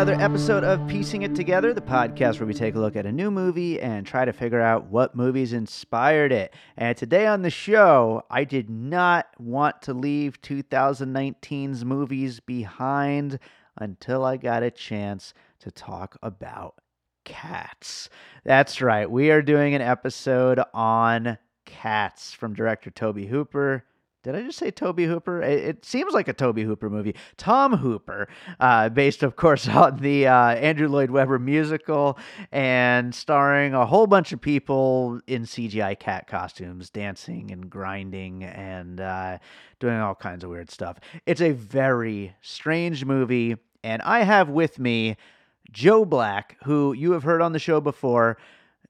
[0.00, 3.12] Another episode of Piecing It Together, the podcast where we take a look at a
[3.12, 6.54] new movie and try to figure out what movies inspired it.
[6.78, 13.38] And today on the show, I did not want to leave 2019's movies behind
[13.76, 16.76] until I got a chance to talk about
[17.26, 18.08] cats.
[18.42, 23.84] That's right, we are doing an episode on cats from director Toby Hooper.
[24.22, 25.40] Did I just say Toby Hooper?
[25.40, 27.14] It, seems like a Toby Hooper movie.
[27.38, 32.18] Tom Hooper, uh, based, of course, on the uh, Andrew Lloyd Webber musical
[32.52, 39.00] and starring a whole bunch of people in CGI cat costumes, dancing and grinding and
[39.00, 39.38] uh,
[39.78, 40.98] doing all kinds of weird stuff.
[41.24, 45.16] It's a very strange movie, and I have with me
[45.72, 48.36] Joe Black, who you have heard on the show before.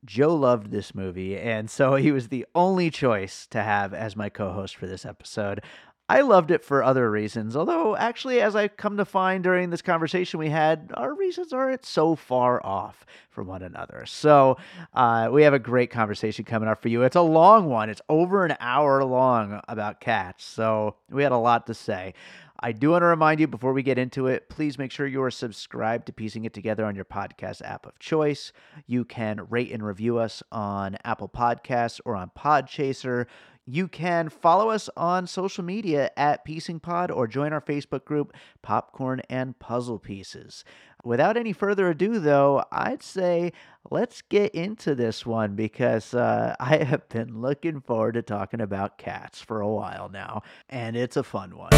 [0.04, 4.28] Joe loved this movie, and so he was the only choice to have as my
[4.28, 5.62] co host for this episode.
[6.08, 9.80] I loved it for other reasons, although, actually, as I come to find during this
[9.80, 14.04] conversation we had, our reasons aren't so far off from one another.
[14.06, 14.56] So,
[14.92, 17.04] uh, we have a great conversation coming up for you.
[17.04, 20.44] It's a long one, it's over an hour long about cats.
[20.44, 22.14] So, we had a lot to say.
[22.62, 25.22] I do want to remind you before we get into it, please make sure you
[25.22, 28.52] are subscribed to Piecing It Together on your podcast app of choice.
[28.86, 33.24] You can rate and review us on Apple Podcasts or on Podchaser.
[33.64, 38.34] You can follow us on social media at Piecing Pod or join our Facebook group,
[38.60, 40.62] Popcorn and Puzzle Pieces.
[41.04, 43.52] Without any further ado, though, I'd say
[43.90, 48.98] let's get into this one because uh, I have been looking forward to talking about
[48.98, 51.72] cats for a while now, and it's a fun one.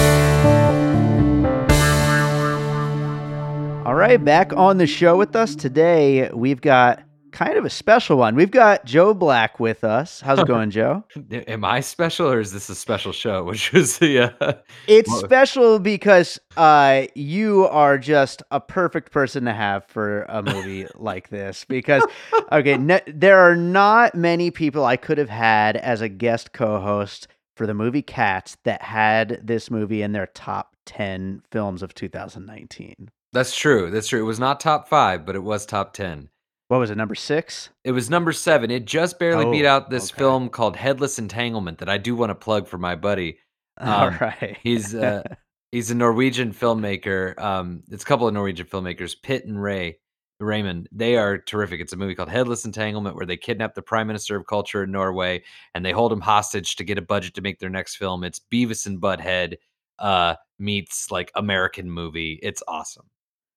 [3.87, 8.17] All right, back on the show with us today, we've got kind of a special
[8.17, 8.35] one.
[8.37, 10.21] We've got Joe Black with us.
[10.21, 11.03] How's it going, Joe?
[11.49, 13.43] Am I special or is this a special show?
[13.53, 14.53] Which is the uh,
[14.87, 20.87] It's special because uh, you are just a perfect person to have for a movie
[20.95, 21.65] like this.
[21.65, 22.05] Because,
[22.53, 26.81] okay, ne- there are not many people I could have had as a guest co
[26.81, 27.27] host
[27.57, 33.11] for the movie Cats that had this movie in their top 10 films of 2019.
[33.33, 33.91] that's true.
[33.91, 34.21] That's true.
[34.21, 36.29] It was not top five, but it was top ten.
[36.73, 37.69] What was it, number six?
[37.85, 38.71] It was number seven.
[38.71, 40.21] It just barely beat Oh, out this okay.
[40.21, 43.37] film called Headless Entanglement that I do want to plug for my buddy.
[43.79, 44.57] All Um, right.
[44.63, 45.23] He's uh,
[45.71, 47.39] he's a Norwegian filmmaker.
[47.39, 49.99] Um, it's a couple of Norwegian filmmakers, Pitt and Ray
[50.41, 50.89] Raymond.
[50.93, 51.83] They are terrific.
[51.83, 54.91] It's a movie called Headless Entanglement where they kidnap the Prime Minister of Culture in
[54.91, 55.43] Norway
[55.75, 58.25] and they hold him hostage to get a budget to make their next film.
[58.25, 59.57] It's Beavis and Butthead
[59.99, 62.41] uh, meets like American movie.
[62.43, 63.11] It's awesome.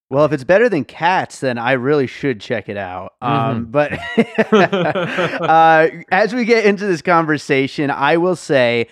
[0.09, 3.13] Well, if it's better than Cats, then I really should check it out.
[3.21, 3.71] Um, Mhm.
[3.71, 3.91] but
[5.41, 8.87] uh, as we get into this conversation, I will say,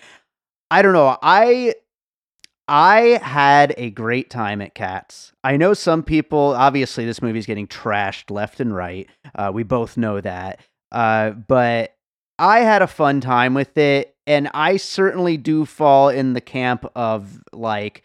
[0.72, 1.18] I don't know.
[1.22, 1.76] I
[2.68, 5.34] I had a great time at Cats.
[5.44, 6.56] I know some people.
[6.56, 9.08] Obviously, this movie is getting trashed left and right.
[9.36, 10.60] Uh, we both know that.
[10.92, 11.96] Uh, but
[12.40, 16.86] I had a fun time with it, and I certainly do fall in the camp
[16.96, 18.04] of like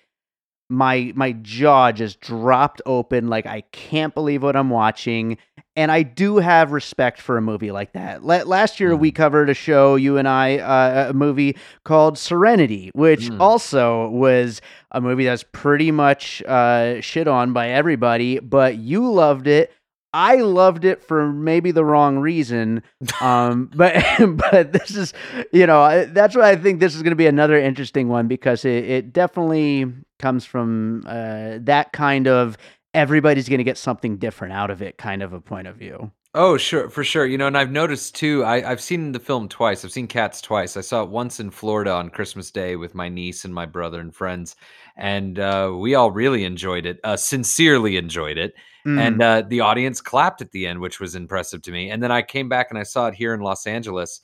[0.69, 5.39] my my jaw just dropped open like I can't believe what I'm watching
[5.77, 8.25] and I do have respect for a movie like that.
[8.25, 12.91] La- last year we covered a show you and I uh, a movie called Serenity
[12.95, 13.41] which Mm.
[13.41, 14.61] also was
[14.91, 19.73] a movie that's pretty much uh, shit on by everybody but you loved it.
[20.13, 22.83] I loved it for maybe the wrong reason.
[23.21, 23.95] Um, but
[24.51, 25.13] but this is
[25.53, 28.65] you know that's why I think this is going to be another interesting one because
[28.65, 29.87] it, it definitely
[30.19, 32.57] comes from uh, that kind of
[32.95, 36.13] everybody's going to get something different out of it kind of a point of view.
[36.35, 37.27] Oh, sure, for sure.
[37.27, 38.45] You know, and I've noticed too.
[38.45, 39.85] I, I've seen the film twice.
[39.85, 40.77] I've seen Cats twice.
[40.77, 43.99] I saw it once in Florida on Christmas Day with my niece and my brother
[43.99, 44.55] and friends,
[44.97, 47.01] and uh, we all really enjoyed it.
[47.03, 48.55] Uh, sincerely enjoyed it,
[48.97, 49.23] and Mm.
[49.23, 51.91] uh, the audience clapped at the end, which was impressive to me.
[51.91, 54.21] And then I came back and I saw it here in Los Angeles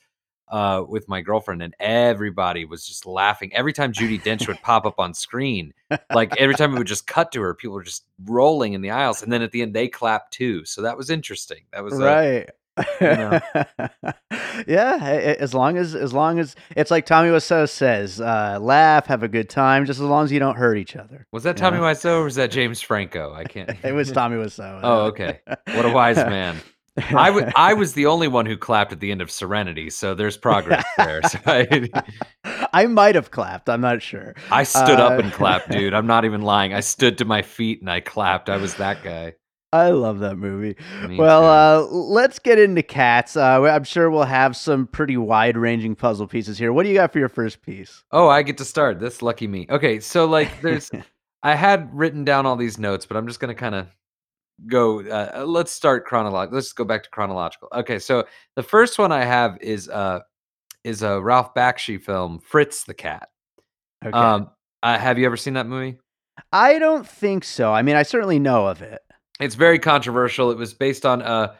[0.49, 4.85] uh, with my girlfriend, and everybody was just laughing every time Judi Dench would pop
[4.85, 5.73] up on screen.
[6.13, 8.91] Like every time it would just cut to her, people were just rolling in the
[8.91, 10.63] aisles, and then at the end they clapped too.
[10.65, 11.63] So that was interesting.
[11.73, 12.49] That was Right.
[13.01, 13.39] Know.
[14.67, 19.23] yeah, as long as as long as it's like Tommy Wiseau says, uh, laugh, have
[19.23, 21.25] a good time, just as long as you don't hurt each other.
[21.31, 21.83] Was that Tommy know?
[21.83, 23.33] Wiseau or was that James Franco?
[23.33, 23.69] I can't.
[23.83, 24.79] It was Tommy Wiseau.
[24.83, 25.39] Oh, okay.
[25.47, 26.57] What a wise man.
[27.09, 30.15] I wa- I was the only one who clapped at the end of Serenity, so
[30.15, 31.21] there's progress there.
[31.23, 31.89] So I,
[32.71, 33.67] I might have clapped.
[33.69, 34.33] I'm not sure.
[34.49, 35.93] I stood up Uh, and clapped, dude.
[35.93, 36.73] I'm not even lying.
[36.73, 38.49] I stood to my feet and I clapped.
[38.49, 39.33] I was that guy.
[39.75, 40.75] I love that movie.
[41.07, 43.35] Me well, uh, let's get into cats.
[43.35, 46.71] Uh, I'm sure we'll have some pretty wide-ranging puzzle pieces here.
[46.71, 48.03] What do you got for your first piece?
[48.11, 48.99] Oh, I get to start.
[48.99, 49.67] That's lucky me.
[49.69, 50.89] Okay, so like there's
[51.43, 53.87] I had written down all these notes, but I'm just gonna kind of
[54.67, 55.01] go.
[55.01, 56.55] Uh, let's start chronological.
[56.55, 57.67] Let's go back to chronological.
[57.73, 58.25] Okay, so
[58.55, 60.21] the first one I have is uh
[60.83, 63.29] is a Ralph Bakshi film, Fritz the Cat.
[64.05, 64.17] Okay.
[64.17, 64.49] Um,
[64.83, 65.97] uh, have you ever seen that movie?
[66.51, 67.73] I don't think so.
[67.73, 69.01] I mean, I certainly know of it.
[69.39, 70.51] It's very controversial.
[70.51, 71.55] It was based on uh,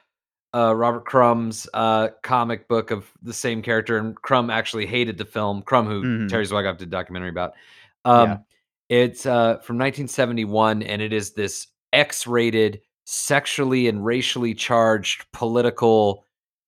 [0.54, 5.26] uh, Robert Crumb's uh, comic book of the same character, and Crumb actually hated the
[5.26, 5.62] film.
[5.62, 6.30] Crumb, who Mhm.
[6.30, 7.54] Terry Zwigoff did a documentary about.
[8.06, 8.30] Um,
[8.88, 16.24] It's uh, from 1971, and it is this X-rated, sexually and racially charged, political,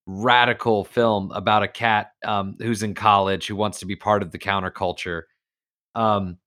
[0.08, 4.32] radical film about a cat um, who's in college who wants to be part of
[4.32, 5.24] the counterculture.
[5.96, 6.38] Um,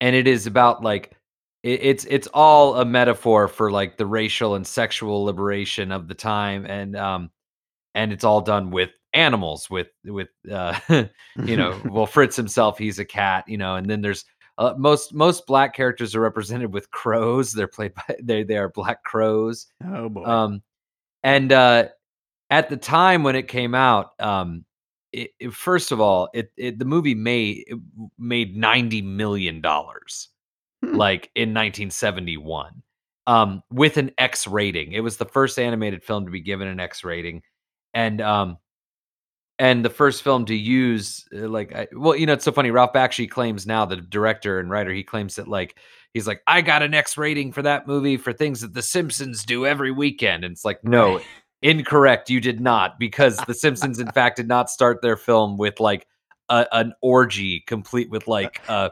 [0.00, 1.16] and it is about like
[1.68, 6.14] it, it's it's all a metaphor for like the racial and sexual liberation of the
[6.14, 7.30] time, and um,
[7.94, 10.78] and it's all done with animals with with uh
[11.44, 14.24] you know well fritz himself he's a cat you know and then there's
[14.58, 18.68] uh, most most black characters are represented with crows they're played by they they are
[18.68, 20.24] black crows oh boy.
[20.24, 20.62] um
[21.22, 21.86] and uh
[22.50, 24.62] at the time when it came out um
[25.12, 27.78] it, it- first of all it, it the movie made it
[28.18, 30.28] made 90 million dollars.
[30.82, 32.82] Like in 1971
[33.26, 34.92] um with an X rating.
[34.92, 37.42] It was the first animated film to be given an X rating
[37.94, 38.58] and um
[39.58, 42.70] and the first film to use uh, like I, well you know it's so funny
[42.70, 45.76] Ralph Bakshi claims now the director and writer he claims that like
[46.14, 49.44] he's like I got an X rating for that movie for things that the Simpsons
[49.44, 50.44] do every weekend.
[50.44, 51.20] And it's like no
[51.60, 55.80] incorrect you did not because the Simpsons in fact did not start their film with
[55.80, 56.06] like
[56.48, 58.90] a, an orgy complete with like uh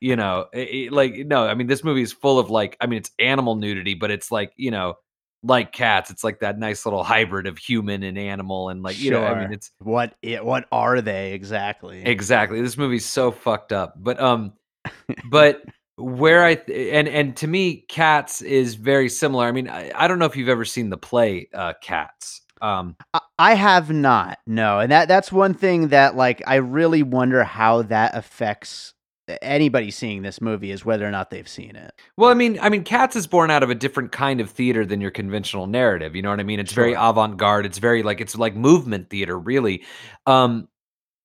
[0.00, 2.86] you know i- i- like no i mean this movie is full of like i
[2.86, 4.94] mean it's animal nudity but it's like you know
[5.42, 9.10] like cats it's like that nice little hybrid of human and animal and like you
[9.10, 10.14] know i mean it's what?
[10.26, 12.02] i- What are they exactly?
[12.04, 14.52] exactly this movie's so fucked up but um
[15.30, 15.62] but
[15.96, 20.08] where i th- and and to me cats is very similar i mean i, I
[20.08, 22.96] don't know if you've ever seen the play uh cats um
[23.40, 24.40] I have not.
[24.48, 28.94] No, and that that's one thing that like I really wonder how that affects
[29.42, 31.92] anybody seeing this movie is whether or not they've seen it.
[32.16, 34.86] Well, I mean, I mean, Cats is born out of a different kind of theater
[34.86, 36.16] than your conventional narrative.
[36.16, 36.60] You know what I mean?
[36.60, 37.66] It's very avant-garde.
[37.66, 39.84] It's very like it's like movement theater, really.
[40.26, 40.68] Um,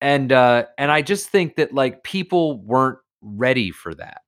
[0.01, 4.21] and uh, and I just think that like people weren't ready for that.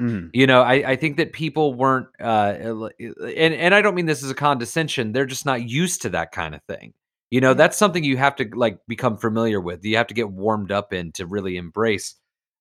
[0.00, 0.30] Mhm.
[0.32, 2.54] You know, I, I think that people weren't, uh,
[2.98, 5.12] and and I don't mean this as a condescension.
[5.12, 6.94] They're just not used to that kind of thing.
[7.30, 9.84] You know, that's something you have to like become familiar with.
[9.84, 12.16] You have to get warmed up in to really embrace.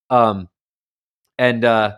[0.10, 0.50] Um,
[1.42, 1.96] and uh,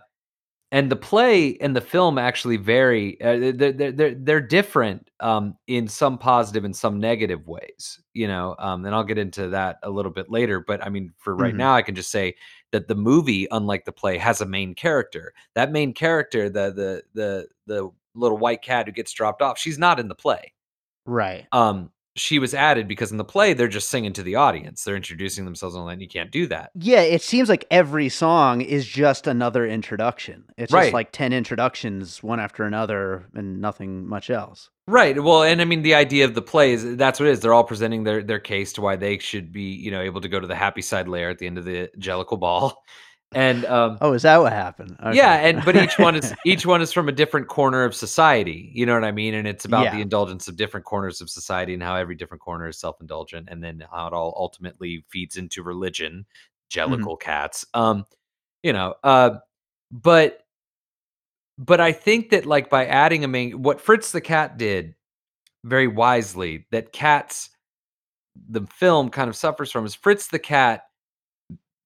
[0.71, 3.21] and the play and the film actually vary.
[3.21, 7.99] Uh, they're, they're they're they're different um, in some positive and some negative ways.
[8.13, 10.61] You know, um, and I'll get into that a little bit later.
[10.61, 11.57] But I mean, for right Mhm.
[11.57, 12.35] now, I can just say
[12.71, 15.33] that the movie, unlike the play, has a main character.
[15.55, 19.77] That main character, the the the the little white cat who gets dropped off, she's
[19.77, 20.53] not in the play.
[21.05, 21.45] Right.
[21.51, 24.83] Um, she was added because in the play they're just singing to the audience.
[24.83, 26.71] They're introducing themselves and you can't do that.
[26.75, 30.45] Yeah, it seems like every song is just another introduction.
[30.57, 30.83] It's Right.
[30.83, 34.69] just like 10 introductions one after another and nothing much else.
[34.87, 35.21] Right.
[35.21, 37.39] Well, and I mean the idea of the play is that's what it is.
[37.39, 40.27] They're all presenting their their case to why they should be, you know, able to
[40.29, 42.83] go to the Heaviside Layer at the end of the Jellicle Ball.
[43.35, 44.97] And um Oh, is that what happened?
[45.03, 45.17] Okay.
[45.17, 48.71] yeah, and but each one is each one is from a different corner of society.
[48.73, 49.33] You know what I mean?
[49.33, 49.95] And it's about Yeah.
[49.95, 53.63] the indulgence of different corners of society and how every different corner is self-indulgent and
[53.63, 56.25] then how it all ultimately feeds into religion,
[56.71, 57.65] Jellicle cats.
[57.73, 58.05] Um,
[58.63, 59.37] you know, uh
[59.91, 60.39] but
[61.57, 64.95] but I think that like by adding a main what Fritz the cat did
[65.63, 67.49] very wisely that cats
[68.49, 70.85] the film kind of suffers from is Fritz the cat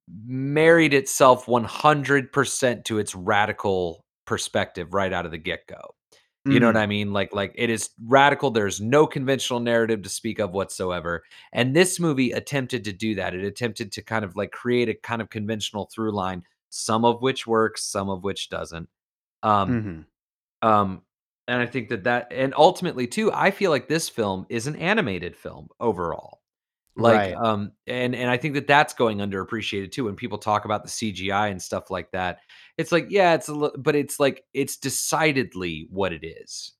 [0.07, 5.95] married itself 100% to its radical perspective right out of the get-go.
[6.45, 6.77] You know what Mhm.
[6.77, 7.11] I mean?
[7.13, 8.51] Like like it is radical.
[8.51, 11.23] There's no conventional narrative to speak of whatsoever.
[11.51, 13.35] And this movie attempted to do that.
[13.35, 17.21] It attempted to kind of like create a kind of conventional through line, some of
[17.21, 18.87] which works, some of which doesn't.
[19.43, 20.07] Um Mhm.
[20.61, 21.03] um
[21.47, 24.75] and I think that that and ultimately too, I feel like this film is an
[24.77, 26.36] animated film overall.
[26.97, 27.35] Like Right.
[27.35, 30.89] um and and I think that that's going underappreciated too when people talk about the
[30.89, 32.39] CGI and stuff like that.
[32.77, 36.73] It's like yeah, it's a li- but it's like it's decidedly what it is.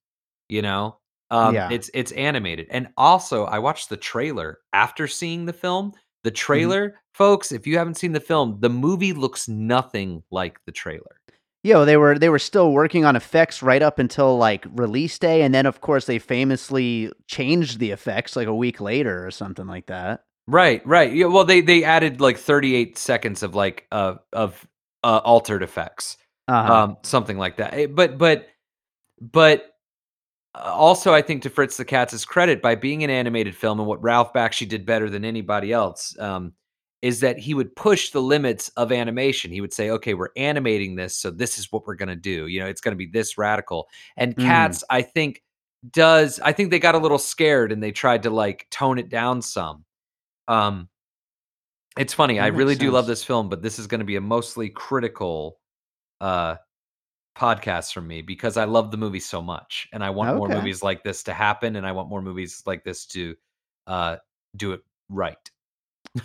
[0.50, 1.00] You know?
[1.31, 1.69] Um Yeah.
[1.69, 2.67] it's it's animated.
[2.71, 5.93] And also, I watched the trailer after seeing the film.
[6.24, 6.77] The Mhm.
[6.77, 11.16] trailer, folks, if you haven't seen the film, the movie looks nothing like the trailer.
[11.67, 15.19] Yeah, well, they were they were still working on effects right up until, like, release
[15.19, 19.31] day, and then, of course, they famously changed the effects, like, a week later or
[19.31, 20.24] something like that.
[20.47, 21.12] Right, right.
[21.12, 24.65] Yeah, well, they they added like 38 seconds of like uh of
[25.03, 26.15] uh altered effects.
[26.47, 26.74] Uh-huh.
[26.74, 27.74] Um something like that.
[27.74, 28.47] Eh, But but
[29.19, 29.74] but
[30.55, 33.89] uh, also I think to Fritz the Cat's credit by being an animated film and
[33.89, 36.53] what Ralph Bakshi did better than anybody else um
[37.01, 39.51] is that he would push the limits of animation.
[39.51, 42.47] He would say, "Okay, we're animating this, so this is what we're going to do.
[42.47, 43.87] You know, it's going to be this radical."
[44.17, 44.43] And Mhm.
[44.45, 45.43] Cats I think
[45.91, 49.09] does I think they got a little scared and they tried to like tone it
[49.09, 49.85] down some.
[50.47, 50.89] Um
[51.97, 54.15] it's funny, I That makes really do love this film, but this is gonna be
[54.15, 55.59] a mostly critical,
[56.21, 56.55] uh,
[57.37, 60.81] podcast from me because I love the movie so much, and I want more movies
[60.81, 63.35] like this to happen, and I want more movies like this to,
[63.85, 64.17] uh,
[64.55, 65.37] do it right.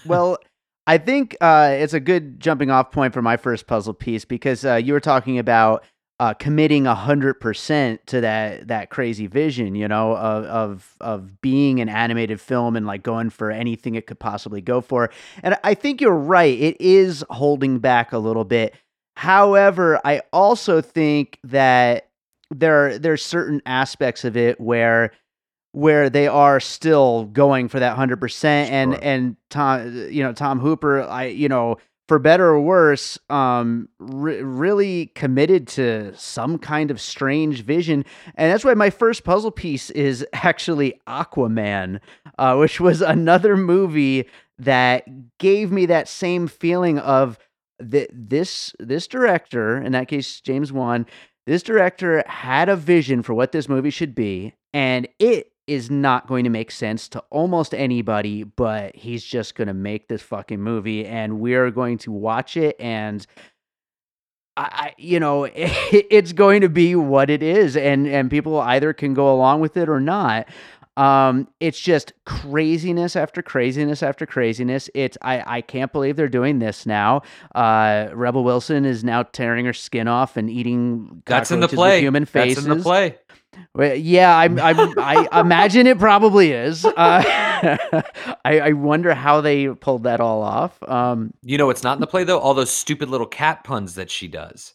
[0.06, 0.38] Well,
[0.86, 4.64] I think, uh, it's a good jumping off point for my first puzzle piece because,
[4.64, 5.84] uh, you were talking about,
[6.18, 11.88] uh, committing 100% to that that crazy vision, you know, of of of being an
[11.88, 15.10] animated film and, like, going for anything it could possibly go for,
[15.42, 18.74] and I think you're right, it is holding back a little bit.
[19.16, 22.08] However, I also think that
[22.50, 25.12] there there's certain aspects of it where
[25.72, 29.00] where they are still going for that 100% and Sure.
[29.02, 31.76] and Tom you know, Tom Hooper, I you know,
[32.08, 38.52] for better or worse, um, re really committed to some kind of strange vision, and
[38.52, 42.00] that's why my first puzzle piece is actually Aquaman,
[42.38, 45.04] uh, which was another movie that
[45.38, 47.38] gave me that same feeling of
[47.90, 51.06] th this this director, in that case, James Wan,
[51.46, 56.26] this director had a vision for what this movie should be, and it is not
[56.26, 61.06] going to make sense to almost anybody, but he's just gonna make this fucking movie,
[61.06, 63.26] and we're going to watch it, and
[64.56, 69.14] I you know, it's going to be what it is, and and people either can
[69.14, 70.48] go along with it or not.
[70.94, 74.90] Um, it's just craziness after craziness after craziness.
[74.94, 77.22] It's I I can't believe they're doing this now.
[77.54, 82.00] Uh, Rebel Wilson is now tearing her skin off and eating That's in the play.
[82.00, 83.18] human That's in the play.
[83.74, 86.84] Well, yeah, I'm I'm I imagine it probably is.
[86.84, 86.92] Uh,
[88.44, 90.82] I I wonder how they pulled that all off.
[90.82, 92.38] Um, You know it's not in the play, though?
[92.38, 94.74] All those stupid little cat puns that she does.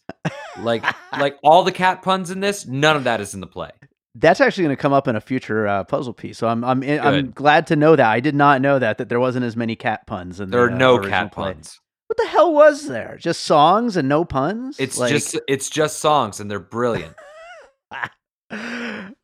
[0.60, 3.70] Like like, all the cat puns in this, none of that is in the play.
[4.16, 6.98] that's actually gonna come up in a future, uh, puzzle piece, so I'm I'm i
[7.00, 8.08] I'm glad to know that.
[8.10, 10.72] I did not know that, that there wasn't as many cat puns in There the,
[10.72, 11.54] are uh, no original cat play.
[11.54, 11.80] puns.
[12.08, 13.18] What the hell was there?
[13.20, 14.80] Just songs and no puns?
[14.80, 17.16] It's Like just it's just songs, and they're brilliant.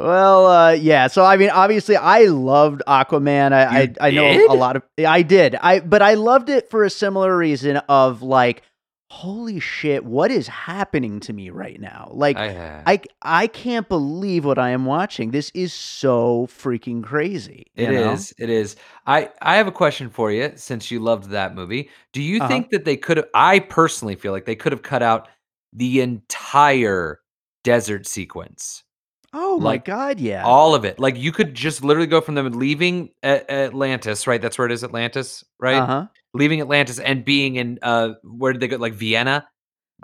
[0.04, 1.08] Well, uh, yeah.
[1.08, 3.54] So I mean, obviously, I loved Aquaman.
[3.54, 5.56] I I, I know a lot of I did.
[5.56, 8.64] I but I loved it for a similar reason of like,
[9.10, 12.10] holy shit, what is happening to me right now?
[12.12, 15.32] Like, I I I can't believe what I am watching.
[15.32, 17.68] This is so freaking crazy.
[17.76, 18.12] It know?
[18.12, 18.34] is.
[18.38, 18.76] It is.
[19.08, 21.90] I I have a question for you since you loved that movie.
[22.12, 22.48] Do you Uh-huh.
[22.50, 25.30] think that they could have I personally feel like they could have cut out
[25.72, 27.20] the entire
[27.64, 28.84] desert sequence.
[29.34, 30.44] Oh my Like god, yeah.
[30.46, 31.00] all of it.
[31.00, 34.42] Like you could just literally go from them leaving A- Atlantis, right?
[34.42, 35.78] That's where it is, Atlantis, right?
[35.82, 36.08] Uh-huh.
[36.34, 38.78] Leaving Atlantis and being in uh where did they go?
[38.78, 39.48] Like Vienna?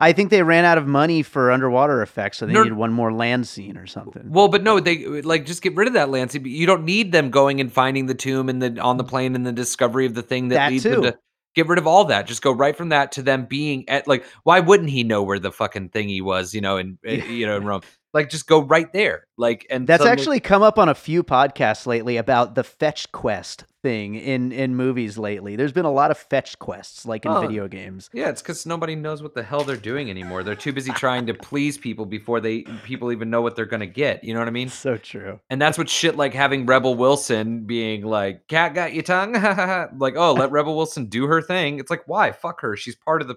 [0.01, 2.93] I think they ran out of money for underwater effects, so they No- needed one
[2.93, 4.31] more land scene or something.
[4.31, 6.49] Well, but no, they like just get rid of that land Lancey.
[6.49, 9.45] You don't need them going and finding the tomb and the on the plane and
[9.45, 11.17] the discovery of the thing that, That leads them to
[11.55, 12.27] get rid of all that.
[12.27, 15.39] Just go right from that to them being at like why wouldn't he know where
[15.39, 17.81] the fucking thingy was, you know, in uh, you know in Rome.
[18.13, 19.25] Like just go right there.
[19.37, 23.11] Like and That's suddenly- actually come up on a few podcasts lately about the fetch
[23.11, 25.55] quest thing in in movies lately.
[25.55, 27.39] There's been a lot of fetch quests like in Oh.
[27.41, 28.09] video games.
[28.11, 30.43] Yeah, it's because nobody knows what the hell they're doing anymore.
[30.43, 33.85] They're too busy trying to please people before they people even know what they're gonna
[33.85, 34.23] get.
[34.23, 34.69] You know what I mean?
[34.69, 35.39] So true.
[35.49, 39.33] And that's what shit like having Rebel Wilson being like, "Cat got your tongue,"
[39.97, 42.31] like, "Oh, let Rebel Wilson do her thing." It's like, why?
[42.31, 42.75] Fuck her.
[42.75, 43.35] She's part of the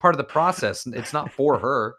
[0.00, 0.86] part of the process.
[0.86, 1.94] It's not for her.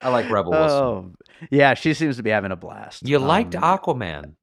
[0.00, 0.78] I like Rebel Wilson.
[0.78, 1.12] Oh,
[1.50, 3.06] yeah, she seems to be having a blast.
[3.08, 4.34] You liked Um, Aquaman.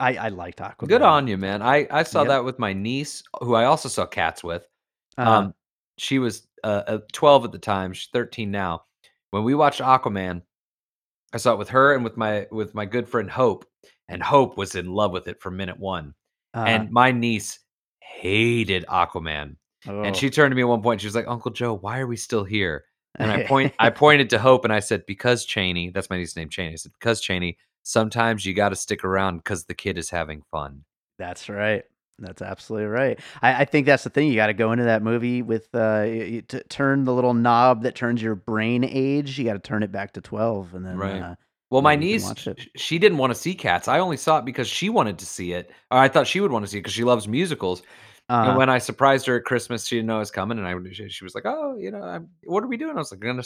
[0.00, 0.88] I I liked Aquaman.
[0.88, 1.62] Good on you, man.
[1.62, 2.28] I I saw Yep.
[2.28, 4.66] that with my niece, who I also saw cats with.
[5.16, 5.30] Uh-huh.
[5.30, 5.54] Um,
[5.96, 7.92] she was uh, uh, 12 at the time.
[7.92, 8.84] She's 13 now.
[9.30, 10.42] When we watched Aquaman,
[11.32, 13.64] I saw it with her and with my with my good friend Hope,
[14.08, 16.14] and Hope was in love with it from minute one.
[16.54, 16.64] Uh-huh.
[16.66, 17.58] And my niece
[18.00, 19.56] hated Aquaman,
[19.88, 20.02] Oh.
[20.02, 21.00] and she turned to me at one point.
[21.00, 22.84] She was like, "Uncle Joe, why are we still here?"
[23.16, 26.36] And I point I pointed to Hope and I said, "Because Cheney, that's my niece's
[26.36, 29.98] name, Cheney." I said, "Because Cheney, sometimes you got to stick around because the kid
[29.98, 30.84] is having fun."
[31.18, 31.84] That's right.
[32.20, 33.20] That's absolutely right.
[33.42, 34.28] I, I think that's the thing.
[34.28, 37.34] You got to go into that movie with uh, y- y- to turn the little
[37.34, 39.38] knob that turns your brain age.
[39.38, 41.22] You got to turn it back to twelve, and then Right.
[41.22, 41.34] uh,
[41.70, 42.60] Well, my you niece, watch it.
[42.60, 43.86] sh- she didn't want to see Cats.
[43.88, 45.70] I only saw it because she wanted to see it.
[45.90, 47.82] Or I thought she would want to see it because she loves musicals.
[48.28, 50.66] Uh, and when I surprised her at Christmas, she didn't know I was coming, and
[50.66, 53.10] I she, she was like, "Oh, you know, I'm, what are we doing?" I was
[53.10, 53.42] like, "Gonna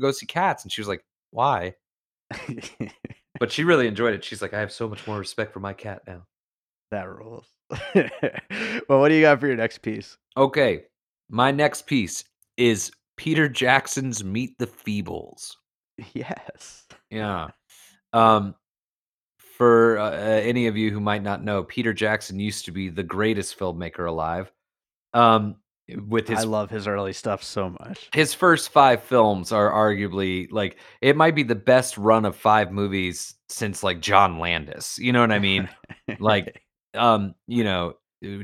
[0.00, 1.74] go see Cats," and she was like, "Why?"
[3.38, 4.24] But she really enjoyed it.
[4.24, 6.26] She's like, "I have so much more respect for my cat now."
[6.90, 7.46] that rules.
[8.88, 10.16] well, what do you got for your next piece?
[10.36, 10.84] Okay,
[11.28, 12.24] my next piece
[12.56, 15.54] is Peter Jackson's Meet the Feebles.
[16.14, 16.86] Yes.
[17.10, 17.48] Yeah.
[18.12, 18.54] Um,
[19.58, 22.88] for uh, uh, any of you who might not know, Peter Jackson used to be
[22.88, 24.50] the greatest filmmaker alive.
[25.12, 25.56] Um,
[26.06, 28.08] with his I love his early stuff so much.
[28.12, 32.70] his first five films are arguably like it might be the best run of five
[32.70, 34.98] movies since like John Landis.
[34.98, 35.68] You know what I mean?
[36.20, 36.62] like,
[36.94, 37.94] um, you know,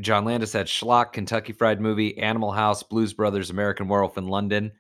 [0.00, 4.72] John Landis had Schlock, Kentucky Fried Movie, Animal House, Blues Brothers, American Werewolf in London,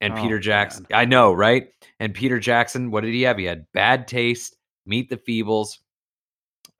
[0.00, 0.86] and Oh, Peter Jackson.
[0.90, 0.98] man.
[0.98, 1.68] I know, right?
[2.00, 3.38] And Peter Jackson, what did he have?
[3.38, 4.56] He had Bad Taste,
[4.90, 5.78] Meet the Feebles,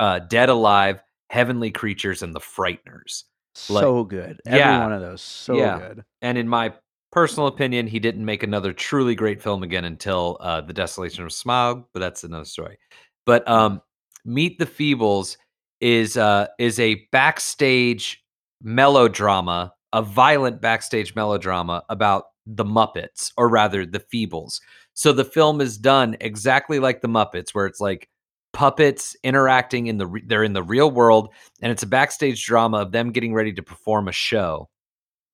[0.01, 1.01] uh, Dead Alive,
[1.31, 3.25] Heavenly Creatures, and The Frighteners.
[3.69, 4.41] like- so good.
[4.47, 4.81] Every Yeah.
[4.81, 5.79] one of those, so Yeah.
[5.79, 6.05] good.
[6.23, 6.73] And in my
[7.13, 11.31] personal opinion, he didn't make another truly great film again until uh, The Desolation of
[11.31, 12.79] Smaug, but that's another story.
[13.27, 13.83] But um,
[14.25, 15.37] Meet the Feebles
[15.81, 18.25] is uh, is a backstage
[18.63, 24.61] melodrama, a violent backstage melodrama about the Muppets, or rather the Feebles.
[24.95, 28.09] So the film is done exactly like the Muppets, where it's like
[28.53, 32.79] puppets interacting in the re- they're in the real world, and it's a backstage drama
[32.79, 34.69] of them getting ready to perform a show.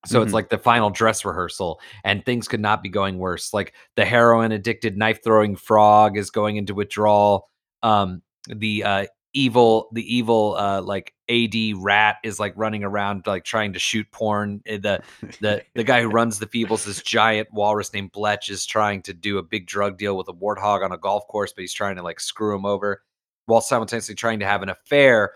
[0.05, 0.35] So it's Mhm.
[0.35, 3.53] like the final dress rehearsal, and things could not be going worse.
[3.53, 7.49] Like the heroin addicted knife throwing frog is going into withdrawal.
[7.83, 13.45] Um, the uh, evil, the evil uh, like AD rat is like running around like
[13.45, 14.63] trying to shoot porn.
[14.69, 15.03] Uh, The
[15.41, 19.13] the the guy who runs the Feebles, this giant walrus named Bletch, is trying to
[19.13, 21.97] do a big drug deal with a warthog on a golf course, but he's trying
[21.97, 23.03] to like screw him over,
[23.47, 25.33] while simultaneously trying to have an affair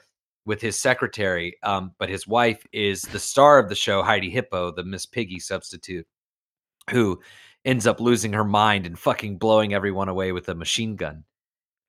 [0.46, 1.56] with his secretary.
[1.62, 5.38] Um, but his wife is the star of the show, Heidi Hippo, the Miss Piggy
[5.38, 6.06] substitute,
[6.90, 7.20] who
[7.64, 11.24] ends up losing her mind and fucking blowing everyone away with a machine gun.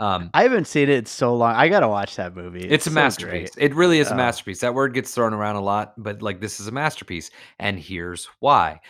[0.02, 1.54] Um, I haven't seen it in so long.
[1.56, 2.68] I gotta watch that movie.
[2.68, 3.52] it's a so masterpiece.
[3.58, 4.18] It really is a Oh.
[4.18, 4.60] masterpiece.
[4.62, 7.30] That word gets thrown around a lot, but like this is a masterpiece.
[7.60, 8.82] And here's why.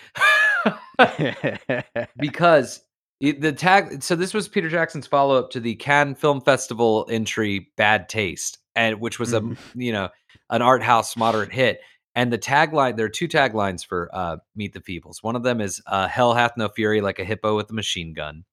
[2.18, 2.82] because
[3.20, 7.72] it, the tag so this was Peter Jackson's follow-up to the Cannes Film Festival entry
[7.78, 9.42] Bad Taste and which was a
[9.76, 10.10] you know
[10.50, 11.82] an art house moderate hit
[12.16, 15.62] and the tagline there are two taglines for uh Meet the Feebles one of them
[15.62, 18.44] is uh hell hath no fury like a hippo with a machine gun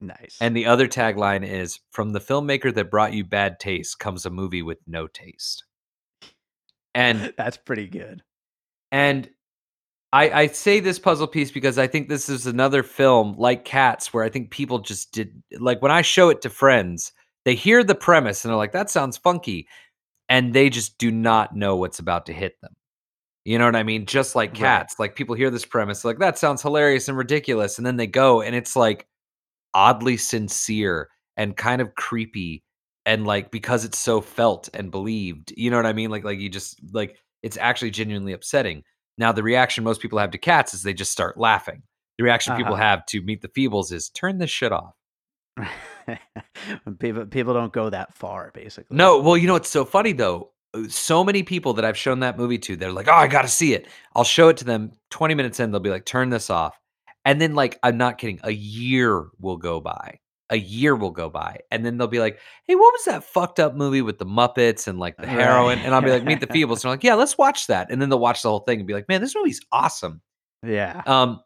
[0.00, 0.36] nice.
[0.40, 4.30] and the other tagline is from the filmmaker that brought you Bad Taste comes a
[4.30, 5.64] movie with no taste
[6.94, 8.22] and that's pretty good.
[8.92, 9.28] and
[10.12, 14.12] I, I say this puzzle piece because I think this is another film like Cats
[14.14, 17.12] where I think people just did like when I show it to friends,
[17.44, 19.68] they hear the premise and they're like, that sounds funky.
[20.30, 22.74] And they just do not know what's about to hit them.
[23.44, 24.06] You know what I mean?
[24.06, 24.58] Just like Right.
[24.60, 27.76] cats, like people hear this premise, like that sounds hilarious and ridiculous.
[27.78, 29.06] And then they go and it's like
[29.78, 32.62] oddly sincere and kind of creepy.
[33.06, 36.10] And like because it's so felt and believed, you know what I mean?
[36.10, 38.82] Like, like you just like it's actually genuinely upsetting.
[39.16, 41.82] Now, the reaction most people have to cats is they just start laughing.
[42.18, 42.82] The reaction people Uh-huh.
[42.82, 44.94] have to meet the Feebles is turn this shit off.
[46.98, 48.96] people people don't go that far, basically.
[48.96, 50.52] No, well, you know what's so funny though?
[50.74, 53.42] Uh, So many people that I've shown that movie to, they're like, "Oh, I got
[53.42, 54.92] to see it." I'll show it to them.
[55.10, 56.78] Twenty minutes in, they'll be like, "Turn this off,"
[57.28, 58.40] and then like, I'm not kidding.
[58.42, 62.38] A year will go by, a year will go by, and then they'll be like,
[62.66, 65.94] "Hey, what was that fucked up movie with the Muppets and like the heroin?" And
[65.94, 68.08] I'll be like, "Meet the Feebles." And they're like, "Yeah, let's watch that." And then
[68.08, 70.22] they'll watch the whole thing and be like, "Man, this movie's awesome."
[70.66, 71.02] Yeah.
[71.04, 71.42] Um,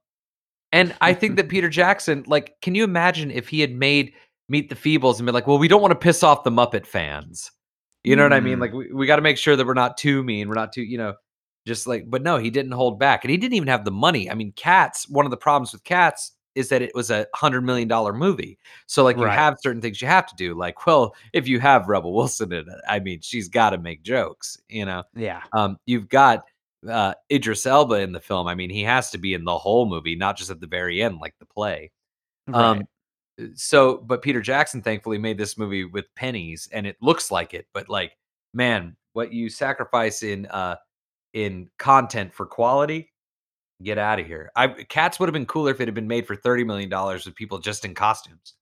[0.71, 4.12] and I think that Peter Jackson, like, can you imagine if he had made
[4.49, 6.87] Meet the Feebles and been like, "Well, we don't want to piss off the Muppet
[6.87, 7.51] fans."
[8.05, 8.59] You know what I mean?
[8.59, 8.61] Mm.
[8.61, 10.49] Like, we, we got to make sure that we're not too mean.
[10.49, 11.14] We're not too, you know,
[11.66, 12.11] just like.
[12.11, 14.31] But no, he didn't hold back, and he didn't even have the money.
[14.31, 15.09] I mean, Cats.
[15.09, 18.59] One of the problems with Cats is that it was a hundred million dollar movie.
[18.87, 20.55] So like you have certain things you have to do.
[20.55, 24.03] Like, well, if you have Rebel Wilson in it, I mean, she's got to make
[24.03, 24.59] jokes.
[24.68, 25.42] You know, Yeah.
[25.55, 26.44] um, you've got
[26.87, 28.48] uh, Idris Elba in the film.
[28.48, 31.03] I mean, he has to be in the whole movie, not just at the very
[31.03, 31.90] end, like the play.
[32.46, 32.62] Right.
[32.62, 32.83] Um,
[33.55, 37.66] so, but Peter Jackson thankfully made this movie with pennies, and it looks like it.
[37.72, 38.12] But like,
[38.53, 40.77] man, what you sacrifice in uh
[41.33, 43.11] in content for quality,
[43.83, 44.51] get out of here.
[44.57, 47.27] I Cats would have been cooler if it had been made for thirty million dollars
[47.27, 48.55] with people just in costumes.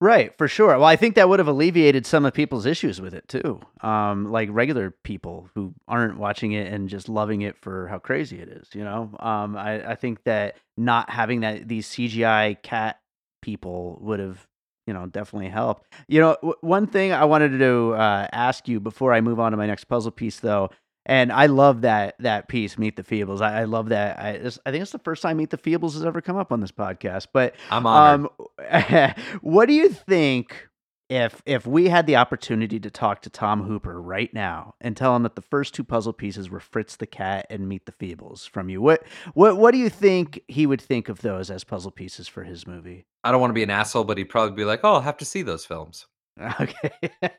[0.00, 0.76] Right, for sure.
[0.76, 3.60] Well, I think that would have alleviated some of people's issues with it too.
[3.80, 8.38] Um, like regular people who aren't watching it and just loving it for how crazy
[8.40, 8.68] it is.
[8.74, 12.98] You know, um, I, I think that not having that these CGI cat
[13.40, 14.46] people would have,
[14.86, 15.86] you know, definitely helped.
[16.08, 19.52] You know, w- one thing I wanted to uh, ask you before I move on
[19.52, 20.70] to my next puzzle piece, though,
[21.06, 23.40] and I love that that piece, Meet the Feebles.
[23.40, 24.18] I, I love that.
[24.18, 26.52] I, it's- I think it's the first time Meet the Feebles has ever come up
[26.52, 27.54] on this podcast, but.
[27.70, 28.30] I'm honored.
[28.72, 30.68] Um, what do you think
[31.10, 35.14] if if we had the opportunity to talk to Tom Hooper right now and tell
[35.14, 38.48] him that the first two puzzle pieces were Fritz the Cat and Meet the Feebles
[38.48, 38.80] from you?
[38.80, 39.02] What
[39.34, 42.66] what what do you think he would think of those as puzzle pieces for his
[42.66, 43.04] movie?
[43.22, 45.18] I don't want to be an asshole, but he'd probably be like, "Oh, I'll have
[45.18, 46.06] to see those films."
[46.60, 46.90] Okay.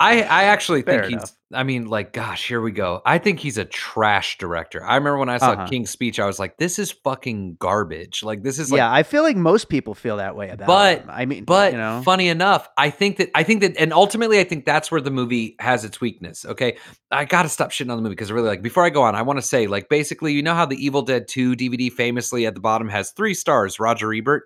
[0.00, 1.34] I I actually Fair think he's.
[1.52, 3.00] I mean, like, gosh, here we go.
[3.06, 4.84] I think he's a trash director.
[4.84, 5.66] I remember when I saw Uh-huh.
[5.66, 9.02] King's Speech, I was like, "This is fucking garbage." Like, this is like yeah, I
[9.02, 10.66] feel like most people feel that way about it.
[10.66, 11.10] But- him.
[11.10, 14.38] I mean, But you know, funny enough, I think that I think that, and ultimately,
[14.40, 16.44] I think that's where the movie has its weakness.
[16.44, 16.76] Okay,
[17.10, 18.62] I got to stop shitting on the movie because I really like.
[18.62, 21.00] Before I go on, I want to say, like, basically, you know how the Evil
[21.02, 24.44] Dead Two DVD famously at the bottom has three stars, Roger Ebert.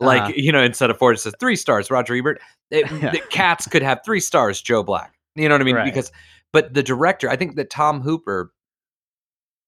[0.00, 0.32] Like Uh-huh.
[0.36, 2.40] you know, instead of four, it says three stars, Roger Ebert.
[2.70, 3.12] It, Yeah.
[3.30, 5.14] Cats could have three stars, Joe Black.
[5.34, 5.76] You know what I mean?
[5.76, 5.84] Right.
[5.84, 6.10] Because,
[6.52, 8.52] but the director, I think that Tom Hooper.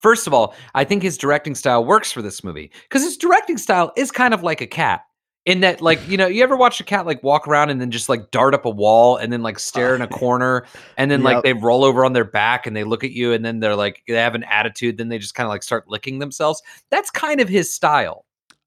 [0.01, 3.59] First of all, I think his directing style works for this movie because his directing
[3.59, 5.03] style is kind of like a cat
[5.45, 7.91] in that like you know you ever watch a cat like walk around and then
[7.91, 10.65] just like dart up a wall and then like stare in a corner
[10.97, 13.45] and then like they roll over on their back and they look at you and
[13.45, 16.19] then they're like they have an attitude then they just kind of like start licking
[16.21, 18.25] themselves that's kind of his style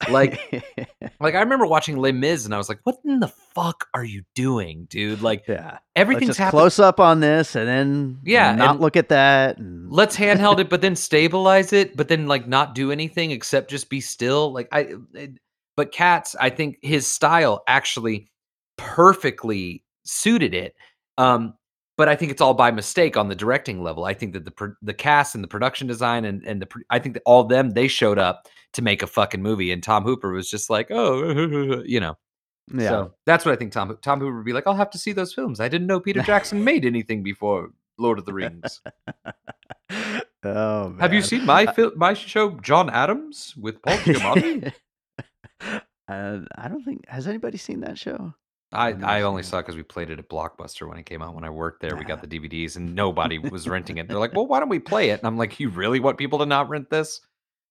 [0.09, 0.39] like
[1.19, 4.03] like i remember watching les mis and i was like what in the fuck are
[4.03, 5.77] you doing dude like yeah.
[5.95, 9.57] Everything's happening close up on this and then Yeah, not look at that.
[9.57, 13.69] And, let's handheld it but then stabilize it but then like not do anything except
[13.69, 15.31] just be still like i it,
[15.75, 18.29] but cats i think his style actually
[18.77, 20.75] perfectly suited it
[21.17, 21.53] um
[21.97, 24.75] but i think it's all by mistake on the directing level i think that the
[24.81, 27.71] the cast and the production design and and the i think that all of them
[27.71, 31.81] they showed up to make a fucking movie and tom hooper was just like oh
[31.85, 32.17] you know
[32.73, 32.89] yeah.
[32.89, 35.11] so that's what i think tom tom hooper would be like i'll have to see
[35.11, 38.81] those films i didn't know peter jackson made anything before lord of the rings
[40.43, 40.99] oh, man.
[40.99, 44.73] Have you seen my fil- my show John Adams with Paul Giamatti?
[45.61, 48.33] uh, I don't think has anybody seen that show.
[48.73, 49.45] I, never only it.
[49.45, 51.35] saw because we played it at Blockbuster when it came out.
[51.35, 52.25] When I worked there, we got Ah.
[52.25, 54.07] the DVDs and nobody was renting it.
[54.07, 56.39] They're like, "Well, why don't we play it?" And I'm like, "You really want people
[56.39, 57.19] to not rent this?"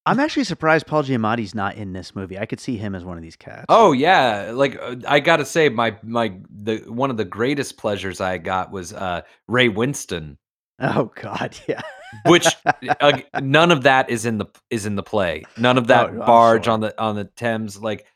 [0.07, 2.39] I'm actually surprised Paul Giamatti's not in this movie.
[2.39, 3.67] I could see him as one of these cats.
[3.69, 8.21] Oh yeah, like uh, I gotta say, my my the one of the greatest pleasures
[8.21, 10.37] I got was uh, Ray Winstone,
[10.81, 11.83] Oh God, yeah.
[12.27, 12.47] which
[13.01, 15.45] uh, none of that is in the is in the play.
[15.59, 16.73] None of that Oh, barge sure.
[16.73, 17.81] on the on the Thames.
[17.81, 18.07] Like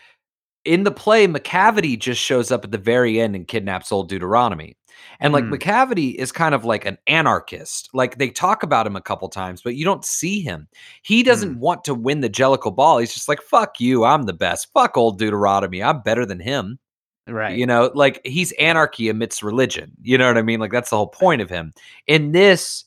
[0.64, 4.76] in the play, Macavity just shows up at the very end and kidnaps old Deuteronomy.
[5.20, 5.52] And like Hmm.
[5.54, 7.88] Macavity is kind of like an anarchist.
[7.92, 10.68] Like they talk about him a couple times, but you don't see him.
[11.02, 11.60] He doesn't Hmm.
[11.60, 12.98] want to win the Jellicle ball.
[12.98, 14.72] He's just like, fuck you, I'm the best.
[14.72, 15.82] Fuck old Deuteronomy.
[15.82, 16.78] I'm better than him.
[17.26, 17.56] right.
[17.56, 19.92] You know, like he's anarchy amidst religion.
[20.02, 20.60] You know what I mean?
[20.60, 21.72] Like that's the whole point of him.
[22.06, 22.84] In this,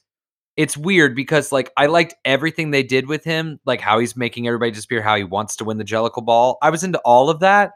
[0.55, 4.45] it's weird because like I liked everything they did with him, like how he's making
[4.47, 6.57] everybody disappear, how he wants to win the Jellicle ball.
[6.61, 7.71] I was into all of that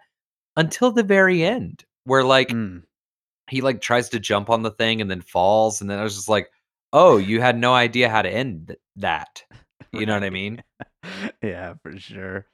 [0.55, 2.83] until the very end, where like Mm.
[3.51, 6.15] He like tries to jump on the thing and then falls, and then I was
[6.15, 6.49] just like,
[6.93, 9.43] oh, you had no idea how to end th- that.
[9.93, 10.63] You know what I mean?
[11.43, 12.45] yeah, for sure.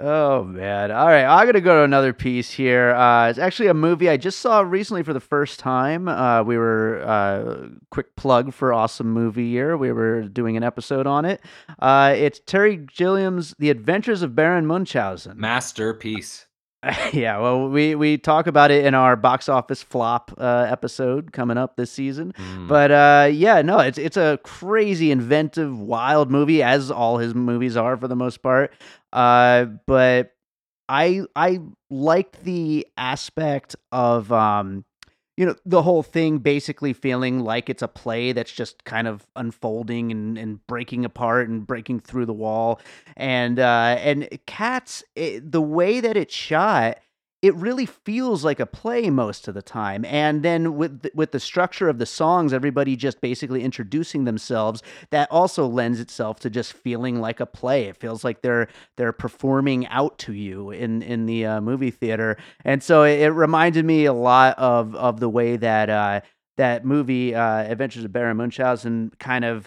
[0.00, 0.90] Oh man!
[0.90, 2.90] All right, I'm gonna go to another piece here.
[2.90, 6.08] Uh, it's actually a movie I just saw recently for the first time.
[6.08, 9.76] Uh, we were uh, quick plug for awesome movie year.
[9.76, 11.40] We were doing an episode on it.
[11.78, 15.38] Uh, it's Terry Gilliam's The Adventures of Baron Munchausen.
[15.38, 16.46] Masterpiece.
[17.12, 21.58] yeah, well, we we talk about it in our box office flop uh, episode coming
[21.58, 22.32] up this season.
[22.32, 22.68] Mm.
[22.68, 27.76] But uh, yeah, no, it's it's a crazy, inventive, wild movie, as all his movies
[27.76, 28.72] are for the most part.
[29.12, 30.32] Uh, but
[30.88, 34.86] I I liked the aspect of um,
[35.40, 39.26] you know, the whole thing basically feeling like it's a play that's just kind of
[39.36, 42.78] unfolding and, and breaking apart and breaking through the wall.
[43.16, 46.98] And uh, and Cats, it, the way that it's shot,
[47.42, 50.04] it really feels like a play most of the time.
[50.04, 54.82] And then with the, with the structure of the songs, everybody just basically introducing themselves,
[55.08, 57.84] that also lends itself to just feeling like a play.
[57.84, 62.36] It feels like they're they're performing out to you in in the uh, movie theater.
[62.64, 66.20] And so it, it, reminded me a lot of of the way that uh,
[66.58, 69.66] that movie uh, Adventures of Baron Munchausen kind of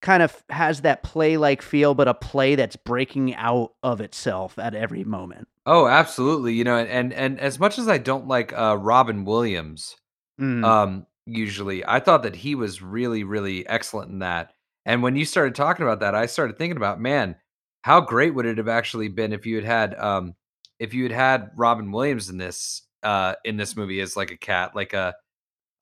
[0.00, 4.58] kind of has that play like feel, but a play that's breaking out of itself
[4.58, 5.46] at every moment.
[5.66, 6.54] Oh, absolutely.
[6.54, 9.96] You know, and and as much as I don't like uh Robin Williams,
[10.40, 10.64] Mm.
[10.64, 14.52] um, usually, I thought that he was really, really excellent in that.
[14.86, 17.36] And when you started talking about that, I started thinking about, man,
[17.82, 20.34] how great would it have actually been if you had had um
[20.78, 24.36] if you had had Robin Williams in this uh in this movie as like a
[24.38, 25.14] cat, like a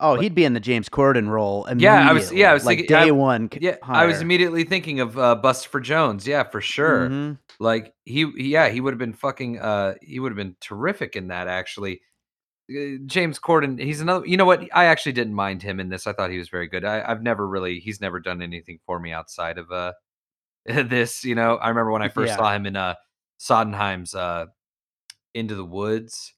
[0.01, 2.65] Oh, Like- he'd be in the James Corden role Yeah, I was- yeah, I was
[2.65, 3.49] like thinking- day I- one.
[3.59, 7.09] yeah, I was immediately thinking of uh for Jones, yeah, for sure.
[7.09, 7.37] Mhm.
[7.59, 9.59] Like he, yeah, he would have been fucking.
[9.59, 11.47] Uh, he would have been terrific in that.
[11.47, 12.01] Actually,
[12.71, 13.77] Uh, James Corden.
[13.81, 14.25] He's another.
[14.27, 14.61] You know what?
[14.73, 16.05] I actually didn't mind him in this.
[16.07, 16.85] I thought he was very good.
[16.85, 17.79] I, I've never really.
[17.79, 19.93] He's never done anything for me outside of uh
[20.65, 21.23] this.
[21.25, 22.37] You know, I remember when I first Yeah.
[22.37, 22.93] saw him in uh
[23.37, 24.45] Sondheim's uh
[25.33, 26.33] Into the Woods.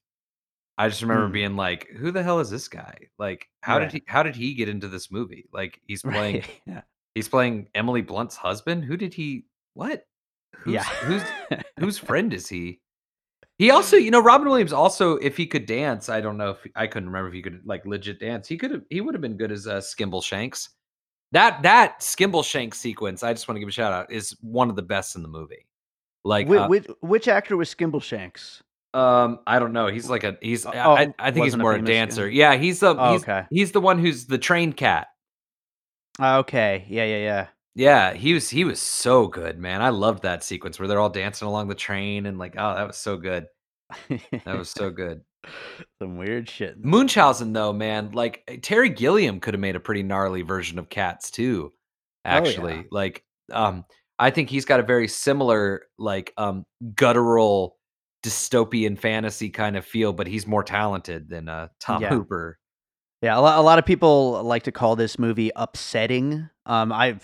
[0.78, 1.34] I just remember Hmm.
[1.34, 2.96] being like, "Who the hell is this guy?
[3.20, 3.92] Like, how Right.
[3.92, 4.04] did he?
[4.08, 5.48] How did he get into this movie?
[5.54, 6.62] Like, he's playing." Right.
[6.66, 6.82] Yeah.
[7.16, 8.86] He's playing Emily Blunt's husband.
[8.86, 9.46] Who did he?
[9.74, 10.06] What?
[10.58, 10.84] Who's, yeah.
[10.84, 11.24] Who's
[11.80, 12.80] whose friend is he?
[13.58, 16.66] He also, you know, Robin Williams also, if he could dance, I don't know if
[16.76, 18.48] I couldn't remember if he could like legit dance.
[18.48, 18.82] He could have.
[18.90, 20.70] He would have been good as uh, Skimbleshanks.
[21.34, 24.76] That that Skimbleshanks sequence, I just want to give a shout out, is one of
[24.76, 25.68] the best in the movie.
[26.24, 28.62] Like, Whi- uh, which, which actor was Skimbleshanks?
[28.94, 29.88] Um, I don't know.
[29.88, 30.66] He's like a he's.
[30.66, 31.94] I, Oh, I, I think he's wasn't a more a famous guy.
[31.94, 32.30] dancer.
[32.30, 33.46] Yeah, he's the Oh, he's, okay.
[33.50, 35.08] he's the one who's the train cat.
[36.20, 36.86] Ah, Okay.
[36.90, 37.06] Yeah.
[37.06, 37.18] Yeah.
[37.18, 38.14] Yeah, Yeah.
[38.14, 39.82] he was he was so good, man.
[39.82, 42.88] I loved that sequence where they're all dancing along the train and like, oh, that
[42.88, 43.46] was so good.
[44.10, 45.22] That was so good.
[46.00, 46.84] some weird shit.
[46.84, 50.90] Munchausen, though, man, like eh, Terry Gilliam could have made a pretty gnarly version of
[50.90, 51.72] Cats too.
[52.26, 52.36] yeah.
[52.36, 53.86] Actually, like, um,
[54.20, 57.78] I think he's got a very similar, like, um, guttural
[58.24, 62.10] dystopian fantasy kind of feel, but he's more talented than uh Tom Yeah.
[62.10, 62.58] Hooper.
[63.22, 66.50] Yeah, a lot, a lot of people like to call this movie upsetting.
[66.66, 67.20] Um, I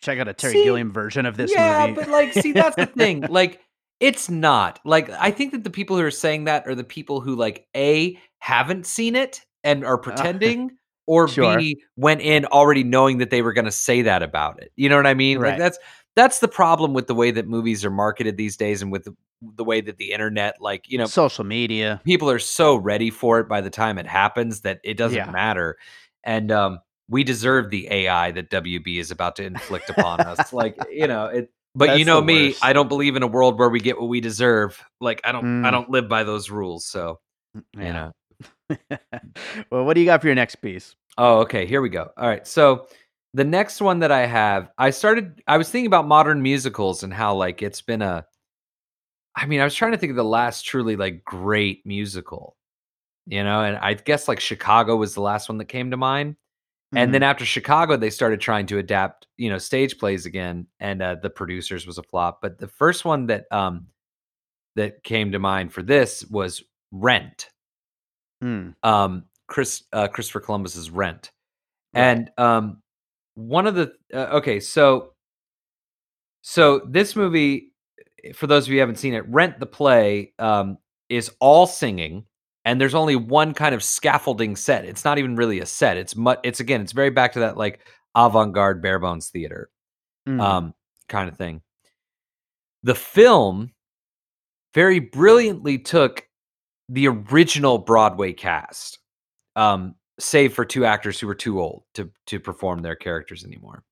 [0.00, 2.00] check out a Terry See, Gilliam version of this yeah, movie.
[2.00, 3.22] but like, see, that's the thing.
[3.28, 3.60] Like,
[3.98, 4.78] it's not.
[4.84, 7.66] Like, I think that the people who are saying that are the people who like
[7.76, 10.76] a haven't seen it and are pretending,
[11.08, 11.56] or Sure.
[11.58, 14.70] b went in already knowing that they were going to say that about it.
[14.76, 15.38] You know what I mean?
[15.38, 15.58] Like Right.
[15.58, 15.78] that's
[16.14, 19.14] that's the problem with the way that movies are marketed these days, and with the,
[19.56, 22.00] the way that the internet, like you know, Social media.
[22.04, 25.30] people are so ready for it by the time it happens that it doesn't Yeah.
[25.30, 25.76] matter.
[26.24, 30.52] And um, we deserve the AI that WB is about to inflict upon us.
[30.52, 32.62] Like, you know, it but you know me, worst.
[32.62, 34.82] I don't believe in a world where we get what we deserve.
[35.00, 35.72] Like I don't I Mm.
[35.72, 36.84] don't live by those rules.
[36.86, 37.18] So,
[37.54, 38.10] you Yeah.
[38.68, 38.78] know.
[39.70, 40.94] well, what do you got for your next piece?
[41.18, 42.10] Oh, okay, here we go.
[42.16, 42.46] All right.
[42.46, 42.86] So
[43.34, 47.12] the next one that I have, I started I was thinking about modern musicals and
[47.12, 48.26] how like it's been a
[49.34, 52.56] I mean, I was trying to think of the last truly like great musical.
[53.26, 56.36] You know, and I guess like Chicago was the last one that came to mind.
[56.94, 57.12] And Mhm.
[57.14, 61.16] then after Chicago, they started trying to adapt, you know, stage plays again, and uh,
[61.16, 62.40] the producers was a flop.
[62.42, 63.88] But the first one that um
[64.76, 67.50] that came to mind for this was Rent.
[68.42, 71.30] Mm, Um, Chris uh, Christopher Columbus's Rent,
[71.94, 72.02] Right.
[72.02, 72.81] and um,
[73.34, 75.12] one of the uh, okay, so
[76.42, 77.72] so this movie,
[78.24, 81.66] eh, for those of you who haven't seen it, Rent the play um, is all
[81.66, 82.24] singing,
[82.64, 84.84] and there's only one kind of scaffolding set.
[84.84, 85.96] It's not even really a set.
[85.96, 87.80] It's mu- It's again, it's very back to that like
[88.14, 89.70] avant-garde bare bones theater
[90.28, 90.74] mm, um,
[91.08, 91.62] kind of thing.
[92.82, 93.72] The film
[94.74, 96.26] very brilliantly took
[96.88, 98.98] the original Broadway cast,
[99.56, 103.82] um, save for two actors who were too old to to perform their characters anymore.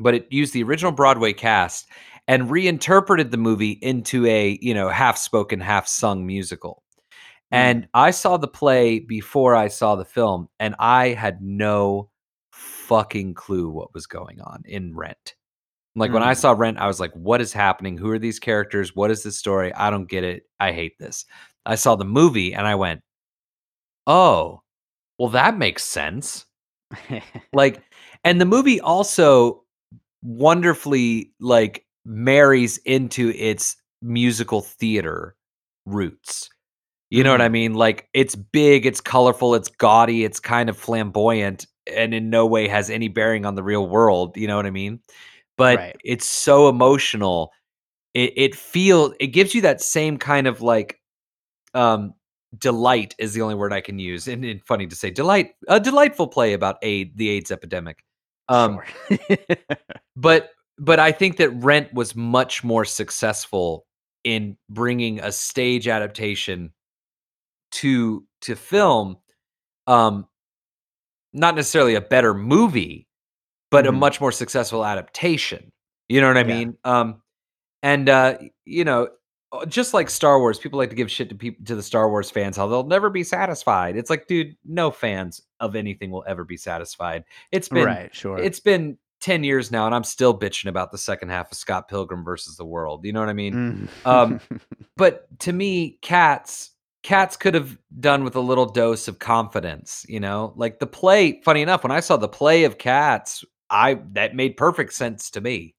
[0.00, 1.88] But it used the original Broadway cast
[2.26, 6.82] and reinterpreted the movie into a you know half spoken, half sung musical.
[7.50, 12.10] And I saw the play before I saw the film, and I had no
[12.50, 15.36] fucking clue what was going on in Rent.
[15.94, 16.36] Like when I Mm.
[16.38, 17.96] saw Rent, I was like, what is happening?
[17.96, 18.96] Who are these characters?
[18.96, 19.72] What is this story?
[19.74, 20.44] I don't get it.
[20.58, 21.26] I hate this.
[21.64, 23.02] I saw the movie and I went,
[24.08, 24.62] oh,
[25.18, 26.46] well, that makes sense.
[27.52, 27.82] Like,
[28.24, 29.62] and the movie also
[30.22, 35.36] wonderfully like marries into its musical theater
[35.86, 36.50] roots.
[37.10, 37.50] You know what I Mhm.
[37.50, 37.74] mean?
[37.74, 42.68] Like it's big, it's colorful, it's gaudy, it's kind of flamboyant, and in no way
[42.68, 44.36] has any bearing on the real world.
[44.36, 45.00] You know what I mean?
[45.58, 45.96] But Right.
[46.04, 47.52] it's so emotional.
[48.14, 51.00] It it feels it gives you that same kind of like
[51.74, 52.14] um
[52.58, 54.28] delight is the only word I can use.
[54.28, 58.04] And, and funny to say, delight a delightful play about aid the AIDS epidemic.
[58.48, 59.28] Um sure.
[60.16, 63.86] but but I think that Rent was much more successful
[64.24, 66.72] in bringing a stage adaptation
[67.72, 69.16] to to film
[69.86, 70.26] um
[71.32, 73.06] not necessarily a better movie
[73.70, 73.98] but a Mhm.
[73.98, 75.72] much more successful adaptation
[76.08, 76.46] you know what i Yeah.
[76.54, 77.20] mean um
[77.82, 79.08] and uh you know
[79.68, 82.30] just like Star Wars, people like to give shit to people to the Star Wars
[82.30, 83.96] fans how they'll never be satisfied.
[83.96, 87.24] It's like, dude, no fans of anything will ever be satisfied.
[87.52, 88.14] It's been right.
[88.14, 88.38] Sure.
[88.38, 91.88] it's been 10 years now and I'm still bitching about the second half of Scott
[91.88, 93.04] Pilgrim versus the World.
[93.04, 93.88] You know what I mean?
[94.04, 94.06] Mm.
[94.06, 94.40] um,
[94.96, 96.70] But to me, Cats
[97.02, 100.54] Cats could have done with a little dose of confidence, you know?
[100.56, 104.56] Like the play, funny enough, when I saw the play of Cats, I that made
[104.56, 105.74] perfect sense to me.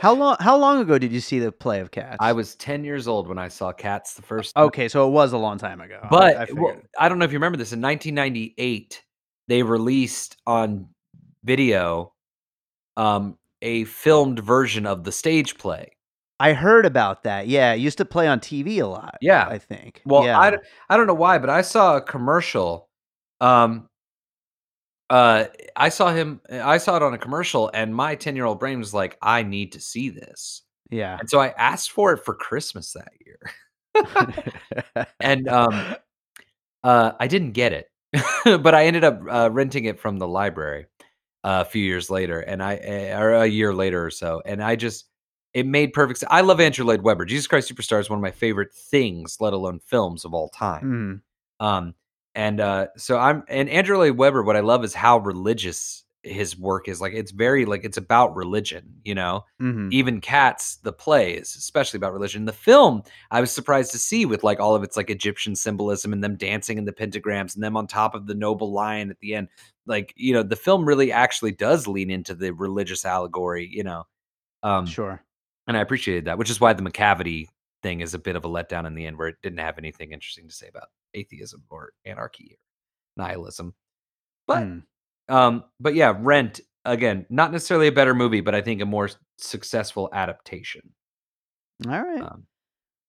[0.00, 0.36] how long?
[0.40, 2.16] How long ago did you see the play of Cats?
[2.20, 5.10] I was 10 years old when I saw Cats the first Oh, Okay, so it
[5.10, 6.06] was a long time ago.
[6.10, 6.76] But I, well.
[6.98, 7.72] I don't know if you remember this.
[7.72, 9.02] In 1998,
[9.48, 10.88] they released on
[11.44, 12.12] video
[12.96, 15.92] um, a filmed version of the stage play.
[16.38, 17.48] I heard about that.
[17.48, 19.16] Yeah, it used to play on TV a lot.
[19.20, 19.46] Yeah.
[19.48, 20.02] I think.
[20.04, 20.38] Well, yeah.
[20.38, 22.88] I don't know why, but I saw a commercial.
[23.40, 23.88] Um,
[25.10, 25.44] uh,
[25.76, 26.40] I saw him.
[26.50, 29.42] I saw it on a commercial, and my 10 year old brain was like, "I
[29.42, 31.16] need to see this," yeah.
[31.20, 33.38] and so I asked for it for Christmas that year.
[35.20, 35.96] and um,
[36.84, 37.90] Uh, I didn't get it,
[38.62, 40.86] but I ended up uh, renting it from the library
[41.44, 44.62] uh, a few years later, and I uh, or a year later or so, and
[44.62, 45.06] I just
[45.54, 46.20] it made perfect.
[46.20, 46.30] sense.
[46.30, 47.24] I love Andrew Lloyd Webber.
[47.24, 51.22] Jesus Christ Superstar is one of my favorite things, let alone films of all time.
[51.60, 51.64] Mhm.
[51.66, 51.94] Um,
[52.36, 54.44] and uh, so I'm and Andrew Lloyd Webber.
[54.44, 57.00] What I love is how religious his work is.
[57.00, 58.94] Like it's very like it's about religion.
[59.04, 59.90] You know, Mhm.
[59.92, 62.44] even Cats, the play is especially about religion.
[62.44, 66.12] The film, I was surprised to see with like all of its like Egyptian symbolism
[66.12, 69.18] and them dancing in the pentagrams and them on top of the noble lion at
[69.20, 69.48] the end.
[69.86, 74.04] Like, you know, the film really actually does lean into the religious allegory, you know.
[74.64, 75.22] Um, Sure.
[75.68, 77.46] and I appreciated that, which is why the Macavity
[77.82, 80.10] thing is a bit of a letdown in the end, where it didn't have anything
[80.12, 83.74] interesting to say about atheism or anarchy or nihilism.
[84.46, 84.82] But Mm.
[85.28, 89.08] um, but yeah, Rent again, not necessarily a better movie, but I think a more
[89.38, 90.92] successful adaptation.
[91.86, 92.22] All right.
[92.22, 92.46] Um,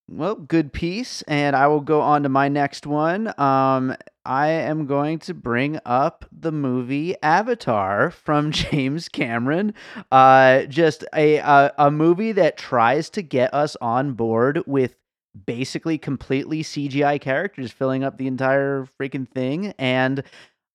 [0.10, 1.22] Well, good piece.
[1.24, 3.28] And I will go on to my next one.
[3.40, 9.74] Um, I am going to bring up the movie Avatar from James Cameron.
[10.12, 14.96] Uh, just a, a a movie that tries to get us on board with
[15.46, 19.74] basically completely CGI characters filling up the entire freaking thing.
[19.78, 20.24] And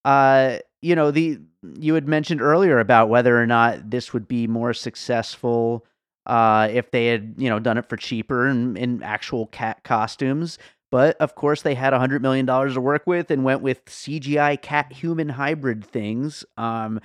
[0.05, 1.39] uh, you know, the
[1.79, 5.87] you had mentioned earlier about whether or not this would be more successful
[6.27, 10.59] uh, if they had you know done it for cheaper and in actual cat costumes.
[10.91, 13.85] But of course, they had a hundred million dollars to work with and went with
[13.87, 17.01] CGI cat human hybrid things, um,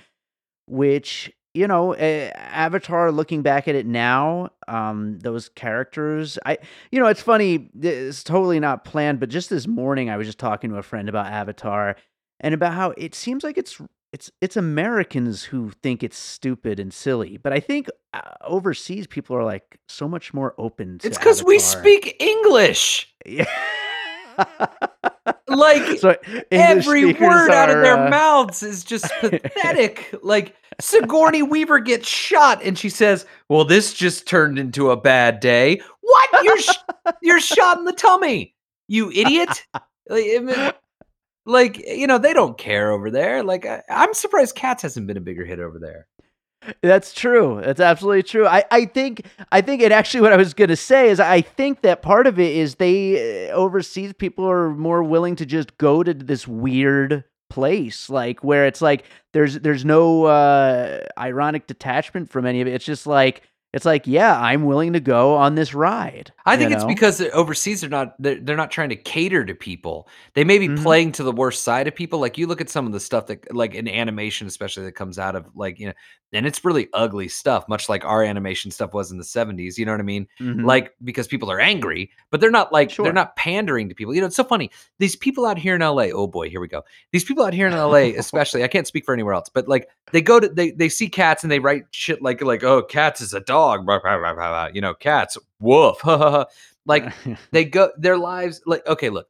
[0.66, 3.10] which you know, uh, Avatar.
[3.12, 6.58] Looking back at it now, um, those characters, I
[6.90, 7.70] you know, it's funny.
[7.80, 11.08] It's totally not planned, but just this morning, I was just talking to a friend
[11.08, 11.96] about Avatar
[12.40, 13.80] and about how it seems like it's
[14.12, 19.36] it's it's Americans who think it's stupid and silly, but I think uh, overseas people
[19.36, 21.06] are like so much more open to.
[21.06, 23.12] it's because we speak English.
[23.26, 23.46] Yeah.
[25.48, 26.16] Like so
[26.50, 30.14] every word out of their uh, mouths is just pathetic.
[30.22, 35.40] like Sigourney Weaver gets shot, and she says, "Well, this just turned into a bad
[35.40, 36.44] day." What?
[36.44, 38.54] You're sh- you're shot in the tummy,
[38.86, 39.66] you idiot!
[40.08, 40.76] like,
[41.46, 43.42] like, you know, they don't care over there.
[43.42, 46.06] Like I, I'm surprised Cats hasn't been a bigger hit over there.
[46.82, 47.60] That's true.
[47.64, 48.46] That's absolutely true.
[48.46, 51.82] I, I think I think it actually what I was gonna say is I think
[51.82, 56.02] that part of it is they uh, overseas people are more willing to just go
[56.02, 62.46] to this weird place like where it's like there's there's no uh ironic detachment from
[62.46, 62.74] any of it.
[62.74, 63.42] It's just like
[63.72, 66.32] it's like yeah I'm willing to go on this ride.
[66.48, 66.88] I you think it's know?
[66.88, 70.08] because overseas they're not they're, they're not trying to cater to people.
[70.34, 70.82] They may be Mhm.
[70.82, 72.18] playing to the worst side of people.
[72.18, 75.18] Like you look at some of the stuff that like in animation, especially that comes
[75.18, 75.92] out of like, you know,
[76.34, 79.78] and it's really ugly stuff, much like our animation stuff was in the 70s.
[79.78, 80.26] You know what I mean?
[80.40, 80.64] Mhm.
[80.66, 83.04] Like because people are angry, but they're not like Sure.
[83.04, 84.14] they're not pandering to people.
[84.14, 84.70] You know, it's so funny.
[84.98, 86.82] These people out here in LA, oh boy, here we go.
[87.12, 89.88] These people out here in LA, especially, I can't speak for anywhere else, but like
[90.12, 93.20] they go to they they see cats and they write shit like like oh cats
[93.22, 96.02] is a dog, blah, blah, blah, blah, blah, you know, cats woof.
[96.86, 97.12] like
[97.52, 99.28] they go their lives like okay look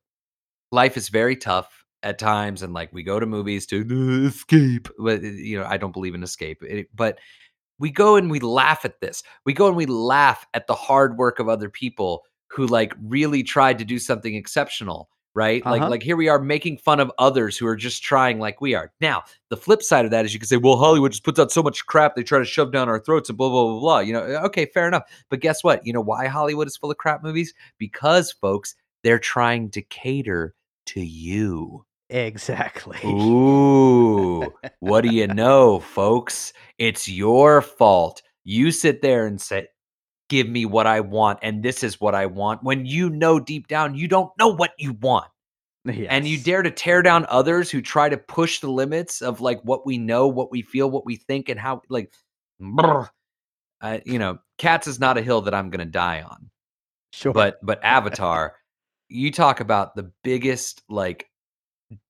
[0.73, 4.89] life is very tough at times and like we go to movies to "Uh, escape
[4.99, 7.19] but you know i don't believe in escape It- but
[7.81, 11.19] we go and we laugh at this we go and we laugh at the hard
[11.19, 15.09] work of other people who like really tried to do something exceptional
[15.39, 15.91] right like Uh-huh.
[15.91, 18.91] like here we are making fun of others who are just trying like we are
[19.01, 21.53] now the flip side of that is you can say well hollywood just puts out
[21.53, 23.99] so much crap they try to shove down our throats and blah blah blah blah
[24.01, 26.97] you know okay fair enough but guess what you know why hollywood is full of
[26.97, 28.75] crap movies because folks
[29.05, 30.55] they're trying to cater
[30.87, 32.99] to you exactly.
[33.05, 36.53] Ooh, what do you know, folks?
[36.79, 38.23] It's your fault.
[38.45, 39.69] You sit there and say,
[40.29, 43.67] Give me what I want, and this is what I want, when you know deep
[43.67, 45.27] down you don't know what you want.
[45.87, 49.59] And you dare to tear down others who try to push the limits of like
[49.63, 52.13] what we know, what we feel, what we think, and how, like,
[52.61, 53.09] brr.
[53.81, 56.51] Uh, you know, cats is not a hill that I'm going to die on
[57.13, 57.33] Sure.
[57.33, 58.57] but but avatar
[59.09, 61.31] you talk about the biggest like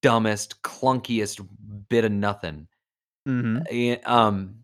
[0.02, 1.46] dumbest clunkiest
[1.88, 2.66] bit of nothing
[3.28, 3.62] Mhm.
[3.70, 4.56] Eh, um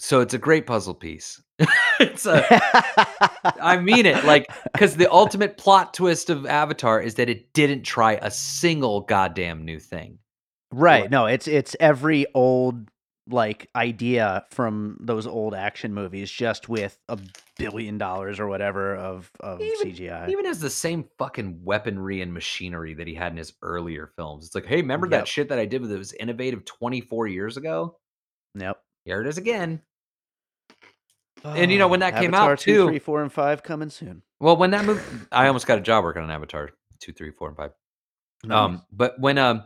[0.00, 1.40] so it's a great puzzle piece
[2.00, 2.44] it's a
[3.60, 7.82] i mean it like because the ultimate plot twist of avatar is that it didn't
[7.82, 10.18] try a single goddamn new thing
[10.70, 11.10] Right.
[11.10, 12.90] No, it's it's every old
[13.26, 17.18] like idea from those old action movies just with a
[17.58, 20.28] billion dollars or whatever of of Even- CGI.
[20.28, 24.44] Even has the same fucking weaponry and machinery that he had in his earlier films.
[24.44, 25.10] It's like, hey, remember Yep.
[25.20, 27.96] that shit that I did that was innovative 24 years ago?
[28.54, 28.78] Yep.
[29.06, 29.80] Here it is again.
[31.44, 34.22] And, you know, when that came out, two, too- three, four, and five coming soon.
[34.40, 36.70] Well, when that movie, I almost got a job working on Avatar
[37.00, 37.72] two, three, four, and five.
[38.48, 39.64] Um, but when um,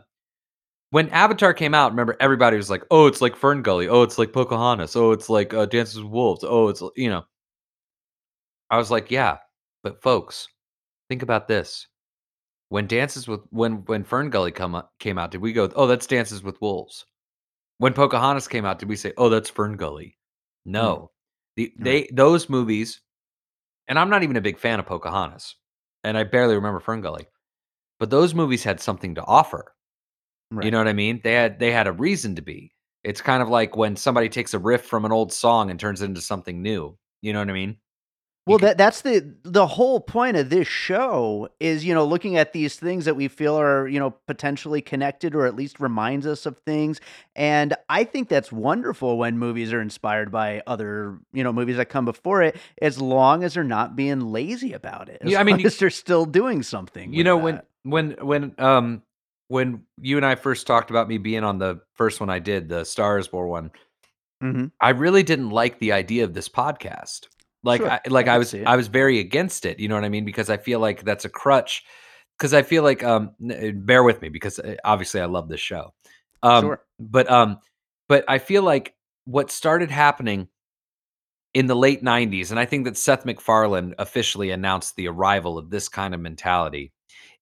[0.89, 3.87] when Avatar came out, remember everybody was like, "Oh, it's like Fern Gully.
[3.87, 4.95] Oh, it's like Pocahontas.
[4.95, 6.43] Oh, it's like uh, Dances with Wolves.
[6.43, 7.23] Oh, it's you know."
[8.69, 9.37] I was like, "Yeah,
[9.83, 10.47] but folks,
[11.09, 11.87] think about this.
[12.69, 16.07] When Dances with when when Fern Gully come came out, did we go, "Oh, that's
[16.07, 17.05] Dances with Wolves"?
[17.77, 20.17] When Pocahontas came out, did we say, "Oh, that's Fern Gully"?
[20.65, 21.11] No.
[21.55, 22.07] The, Right.
[22.07, 23.01] they those movies,
[23.87, 25.55] and I'm not even a big fan of Pocahontas,
[26.03, 27.27] and I barely remember Fern Gully,
[27.99, 29.75] but those movies had something to offer.
[30.51, 30.65] Right.
[30.65, 31.21] You know what I mean?
[31.23, 32.73] They had they had a reason to be.
[33.03, 36.01] It's kind of like when somebody takes a riff from an old song and turns
[36.01, 36.97] it into something new.
[37.21, 37.77] You know what I mean?
[38.45, 42.35] Well, could- that that's the the whole point of this show is you know looking
[42.35, 46.27] at these things that we feel are you know potentially connected or at least reminds
[46.27, 46.99] us of things,
[47.37, 51.85] and I think that's wonderful when movies are inspired by other you know movies that
[51.87, 55.19] come before it, as long as they're not being lazy about it.
[55.21, 57.13] As Yeah, I mean, long you- as they're still doing something.
[57.13, 57.65] You know when that.
[57.83, 59.03] when when um
[59.47, 62.67] when you and I first talked about me being on the first one I did,
[62.67, 63.71] the Stars War one,
[64.43, 64.71] Mhm.
[64.81, 67.27] I really didn't like the idea of this podcast.
[67.63, 68.53] Like Sure, I, like I I was.
[68.53, 70.25] I was very against it, you know what I mean?
[70.25, 71.83] Because I feel like that's a crutch
[72.37, 75.93] because I feel like um bear with me because uh, obviously I love this show.
[76.41, 76.81] Um Sure.
[76.99, 77.59] but um
[78.09, 78.95] but I feel like
[79.25, 80.49] what started happening
[81.53, 85.69] in the late 90s and I think that Seth MacFarlane officially announced the arrival of
[85.69, 86.91] this kind of mentality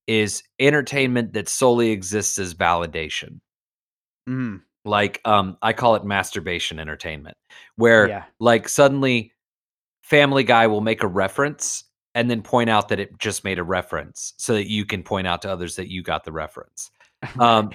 [0.08, 3.40] is entertainment that solely exists as validation
[4.30, 7.36] Mm, like um i call it masturbation entertainment
[7.76, 8.24] where Yeah.
[8.40, 9.34] like suddenly
[10.12, 11.86] family guy will make a reference
[12.16, 15.26] and then point out that it just made a reference so that you can point
[15.26, 16.92] out to others that you got the reference.
[17.40, 17.72] Um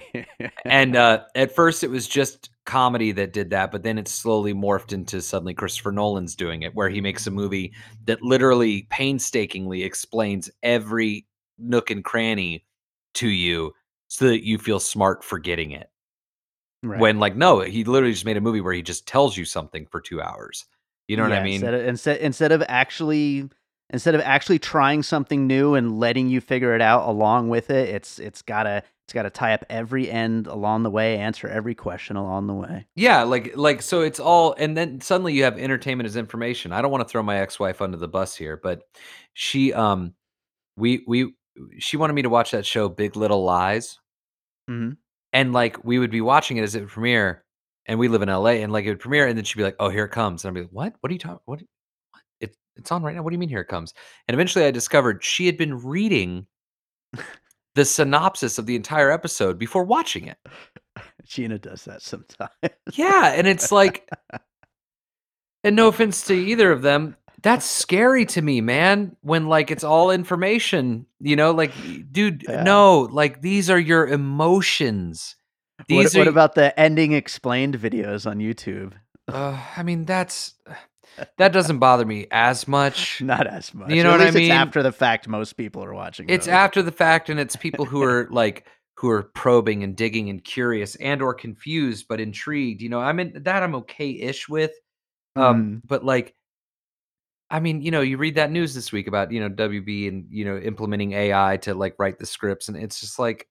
[0.66, 4.52] and uh at first it was just comedy that did that but then it slowly
[4.52, 7.72] morphed into suddenly christopher nolan's doing it where he makes a movie
[8.06, 11.24] that literally painstakingly explains every
[11.58, 12.64] nook and cranny
[13.14, 13.72] to you
[14.08, 15.88] so that you feel smart for getting it.
[16.82, 17.00] Right.
[17.00, 19.86] when like no he literally just made a movie where he just tells you something
[19.86, 20.66] for two hours
[21.08, 23.48] you know what i mean Instead of, instead instead of actually
[23.90, 27.88] instead of actually trying something new and letting you figure it out along with it,
[27.88, 32.16] it's it's gotta it's gotta tie up every end along the way, answer every question
[32.16, 32.84] along the way.
[32.96, 36.82] yeah like like so it's all and then suddenly you have entertainment as information i
[36.82, 38.82] don't want to throw my ex-wife under the bus here but
[39.34, 40.12] she um
[40.76, 41.32] we we
[41.78, 44.00] she wanted me to watch that show big little lies
[44.68, 44.96] Mhm.
[45.32, 47.44] and like we would be watching it as it premiere
[47.86, 49.76] and we live in la and like it would premiere and then she'd be like
[49.80, 52.22] oh here it comes and i'd be like what what are you talking what what?
[52.40, 53.22] it It's on right now.
[53.22, 53.94] What do you mean here it comes?
[54.28, 56.46] And eventually I discovered she had been reading
[57.74, 60.38] the synopsis of the entire episode before watching it.
[61.24, 62.50] Gina does that sometimes.
[62.92, 64.08] Yeah, and it's like
[65.64, 69.16] and no offense to either of them, that's scary to me, man.
[69.22, 71.72] When like it's all information, you know, like
[72.12, 72.62] dude, Yeah.
[72.62, 75.35] no, like these are your emotions.
[75.88, 78.92] What, These what are about the ending explained videos on YouTube?
[79.28, 80.54] uh, I mean that's
[81.38, 83.20] that doesn't bother me as much.
[83.22, 83.90] Not as much.
[83.90, 84.44] You know At what I mean?
[84.44, 85.28] It's after the fact.
[85.28, 86.28] Most people are watching.
[86.28, 86.52] It's those.
[86.52, 88.66] after the fact and it's people who are like
[88.96, 92.82] who are probing and digging and curious and or confused but intrigued.
[92.82, 94.72] You know, I'm in that I'm okay-ish with.
[95.36, 95.88] Um Mhm.
[95.88, 96.34] but like
[97.50, 100.26] I mean, you know, you read that news this week about, you know, WB and,
[100.30, 103.46] you know, implementing AI to like write the scripts and it's just like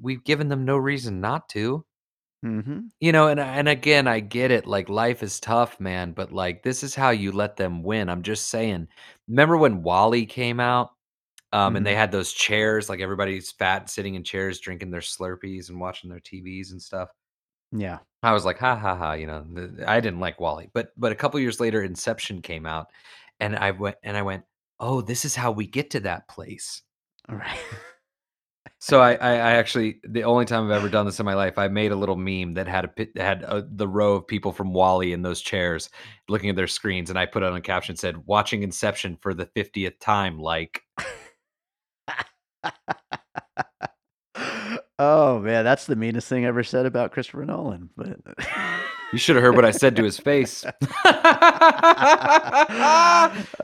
[0.00, 1.84] we've given them no reason not to.
[2.44, 2.90] Mhm.
[3.00, 4.66] You know, and and again, I get it.
[4.66, 8.08] Like life is tough, man, but like this is how you let them win.
[8.08, 8.88] I'm just saying.
[9.28, 10.90] Remember when Wally came out?
[11.52, 11.96] Um, and they Mhm.
[11.98, 16.20] had those chairs, like everybody's fat sitting in chairs, drinking their Slurpees and watching their
[16.20, 17.10] TVs and stuff.
[17.72, 18.00] Yeah.
[18.22, 20.70] I was like, ha ha ha, you know, th- I didn't like Wally.
[20.74, 22.88] But but a couple years later, Inception came out,
[23.40, 24.44] and I went and I went,
[24.80, 26.82] oh, this is how we get to that place.
[27.28, 27.58] All right.
[28.84, 31.56] So I, I, I actually the only time I've ever done this in my life,
[31.56, 34.72] I made a little meme that had a had a, the row of people from
[34.72, 35.88] Wally in those chairs
[36.28, 39.46] looking at their screens, and I put on a caption said "Watching Inception for the
[39.46, 40.82] fiftieth time." Like,
[44.98, 47.88] oh man, that's the meanest thing ever said about Christopher Nolan.
[47.96, 48.18] But
[49.12, 50.64] you should have heard what I said to his face.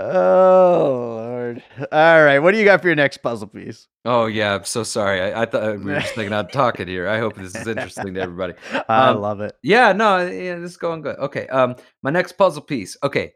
[0.01, 1.63] oh lord!
[1.93, 3.87] All right, what do you got for your next puzzle piece?
[4.05, 5.21] oh yeah, I'm so sorry.
[5.21, 7.09] I, I thought we were just thinking out talking here.
[7.09, 8.55] I hope this is interesting to everybody.
[8.89, 9.55] I Um, love it.
[9.63, 11.17] Yeah, no, yeah, this is going good.
[11.19, 12.97] Okay, um, my next puzzle piece.
[13.03, 13.33] Okay,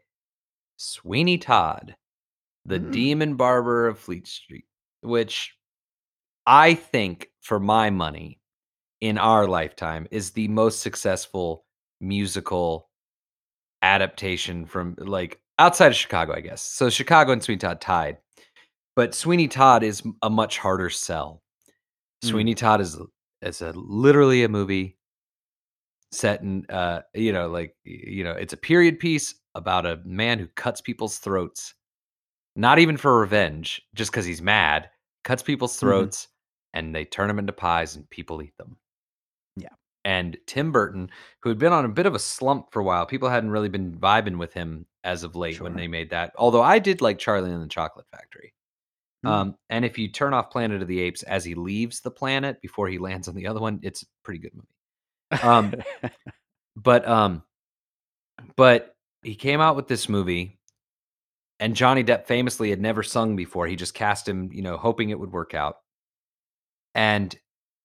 [0.77, 1.95] Sweeney Todd,
[2.65, 2.91] the Mm.
[2.91, 4.65] Demon Barber of Fleet Street,
[5.01, 5.55] which
[6.45, 8.39] I think, for my money,
[9.01, 11.65] in our lifetime, is the most successful
[12.03, 12.89] musical
[13.81, 16.61] adaptation from like outside of Chicago, I guess.
[16.61, 18.17] So Chicago and Sweeney Todd tied,
[18.95, 21.41] but Sweeney Todd is a much harder sell.
[22.23, 22.29] Mm.
[22.29, 22.97] Sweeney Todd is
[23.41, 24.97] is a literally a movie
[26.11, 30.37] set in uh you know like you know it's a period piece about a man
[30.37, 31.73] who cuts people's throats
[32.55, 34.89] not even for revenge just because he's mad
[35.23, 35.79] cuts people's Mhm.
[35.79, 36.27] throats
[36.75, 38.77] and they turn them into pies and people eat them.
[40.05, 41.09] And tim burton
[41.41, 43.69] who had been on a bit of a slump for a while people hadn't really
[43.69, 47.17] been vibing with him as of late when they made that although i did like
[47.17, 48.53] charlie and the chocolate factory
[49.25, 49.29] Mm.
[49.29, 52.61] um, and if you turn off planet of the apes as he leaves the planet
[52.61, 55.73] before he lands on the other one it's a pretty good movie um,
[56.75, 57.41] but um
[58.57, 60.59] but he came out with this movie
[61.59, 63.67] and Johnny Depp famously had never sung before.
[63.67, 65.77] He just cast him, you know, hoping it would work out.
[66.93, 67.33] And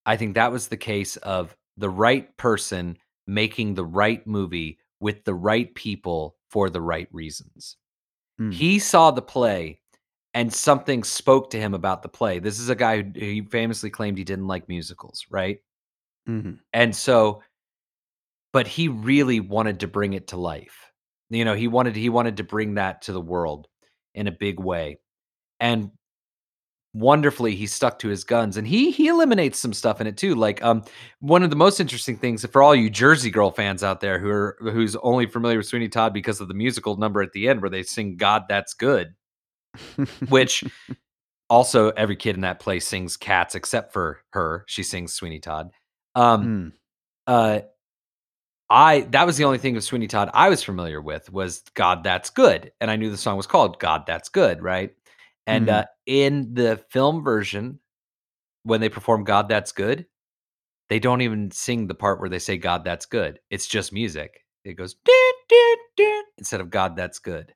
[0.04, 5.24] I think that was the case of the right person making the right movie with
[5.24, 7.76] the right people for the right reasons.
[8.40, 8.52] Mm.
[8.52, 9.80] He saw the play
[10.34, 12.38] and something spoke to him about the play.
[12.38, 15.58] This is a guy who he famously claimed he didn't like musicals, right?
[16.28, 16.58] Mhm.
[16.72, 17.42] And so
[18.52, 20.90] but he really wanted to bring it to life.
[21.30, 23.68] You know, he wanted he wanted to bring that to the world
[24.14, 24.98] in a big way.
[25.60, 25.90] And
[26.98, 30.34] wonderfully he stuck to his guns and he he eliminates some stuff in it too.
[30.34, 30.82] Like um
[31.20, 34.28] one of the most interesting things for all you Jersey Girl fans out there who
[34.28, 37.60] are who's only familiar with Sweeney Todd because of the musical number at the end
[37.60, 39.14] where they sing God That's Good,
[40.28, 40.64] which
[41.50, 44.64] also every kid in that play sings cats except for her.
[44.66, 45.70] She sings Sweeney Todd.
[46.14, 46.72] Um Mm.
[47.26, 47.60] uh
[48.70, 52.04] I that was the only thing of Sweeney Todd I was familiar with was God
[52.04, 52.72] That's Good.
[52.80, 54.94] And I knew the song was called God That's Good, right?
[55.48, 55.72] And Mhm.
[55.72, 57.80] uh in the film version,
[58.62, 60.06] when they perform God That's Good,
[60.88, 63.40] they don't even sing the part where they say God That's Good.
[63.50, 64.44] It's just music.
[64.64, 65.14] It goes "Dun,
[65.48, 67.54] dun, dun," instead of God That's Good.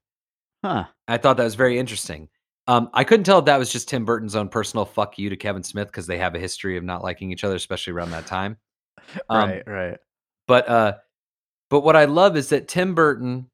[0.64, 0.84] Huh.
[1.08, 2.28] I thought that was very interesting.
[2.68, 5.36] Um, I couldn't tell if that was just Tim Burton's own personal fuck you to
[5.36, 8.26] Kevin Smith because they have a history of not liking each other, especially around that
[8.26, 8.56] time.
[9.28, 9.62] Um, right.
[9.66, 9.98] Right.
[10.46, 10.94] But uh
[11.70, 13.50] but what I love is that Tim Burton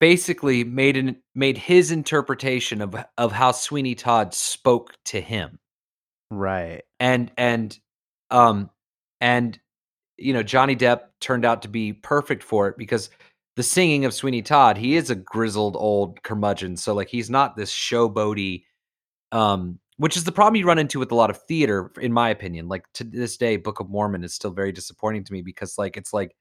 [0.00, 5.58] basically made an made his interpretation of of how Sweeney Todd spoke to him.
[6.30, 6.82] Right.
[7.00, 7.78] And and
[8.30, 8.70] um
[9.20, 9.58] and
[10.18, 13.10] you know Johnny Depp turned out to be perfect for it because
[13.56, 17.56] the singing of Sweeney Todd, he is a grizzled old curmudgeon, so like he's not
[17.56, 18.64] this showboaty
[19.32, 22.28] um which is the problem you run into with a lot of theater in my
[22.28, 22.68] opinion.
[22.68, 25.96] Like to this day Book of Mormon is still very disappointing to me because like
[25.96, 26.36] it's like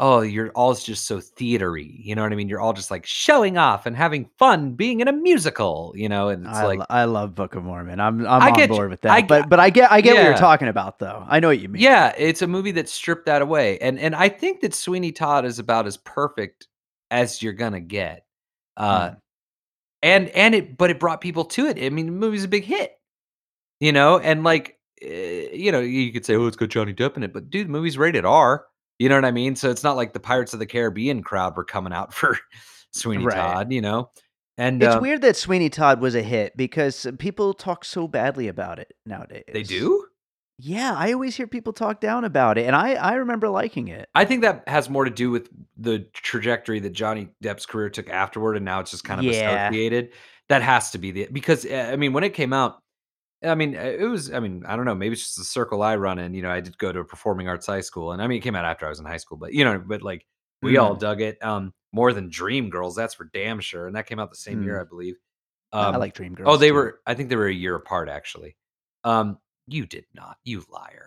[0.00, 1.94] oh, you're all just so theatery.
[2.02, 2.48] You know what I mean?
[2.48, 6.30] You're all just like showing off and having fun being in a musical, you know,
[6.30, 8.00] and it's I, like I love Book of Mormon.
[8.00, 8.66] I'm I'm I on you.
[8.66, 9.12] board with that.
[9.12, 11.24] I but but I get I get what you're talking about though.
[11.28, 11.82] I know what you mean.
[11.82, 13.78] Yeah, it's a movie that stripped that away.
[13.78, 16.66] And and I think that Sweeney Todd is about as perfect
[17.10, 18.24] as you're gonna get.
[18.76, 19.16] Uh Mm.
[20.02, 21.78] and and it but it brought people to it.
[21.78, 22.92] I mean, the movie's a big hit.
[23.80, 27.16] You know, and like eh, you know, you could say, "Oh, it's got Johnny Depp
[27.16, 28.66] in it," but dude, the movie's rated R.
[29.00, 29.56] You know what I mean?
[29.56, 32.38] So it's not like the Pirates of the Caribbean crowd were coming out for
[32.92, 33.34] Sweeney Right.
[33.34, 34.10] Todd, you know.
[34.58, 38.46] And It's um, weird that Sweeney Todd was a hit because people talk so badly
[38.46, 39.44] about it nowadays.
[39.50, 40.06] they do.
[40.58, 44.06] Yeah, I always hear people talk down about it, and I I remember liking it.
[44.14, 45.48] I think that has more to do with
[45.78, 49.68] the trajectory that Johnny Depp's career took afterward, and now it's just kind of Yeah.
[49.68, 50.10] associated.
[50.50, 52.82] That has to be the because uh, I mean, when it came out,
[53.42, 54.32] I mean, uh, it was.
[54.32, 54.94] I mean, I don't know.
[54.94, 56.34] Maybe it's just the circle I run in.
[56.34, 58.42] You know, I did go to a performing arts high school, and I mean, it
[58.42, 60.26] came out after I was in high school, but you know, but like
[60.62, 61.00] we all Mm.
[61.00, 62.94] dug it um more than Dreamgirls.
[62.96, 64.80] That's for damn sure, and that came out the same year, Mm.
[64.82, 65.14] I believe.
[65.72, 66.42] I Um, like Dreamgirls.
[66.46, 66.74] Oh, they too.
[66.74, 67.00] were.
[67.06, 68.56] I think they were a year apart, actually.
[69.04, 70.36] Um, you did not.
[70.44, 71.06] You liar.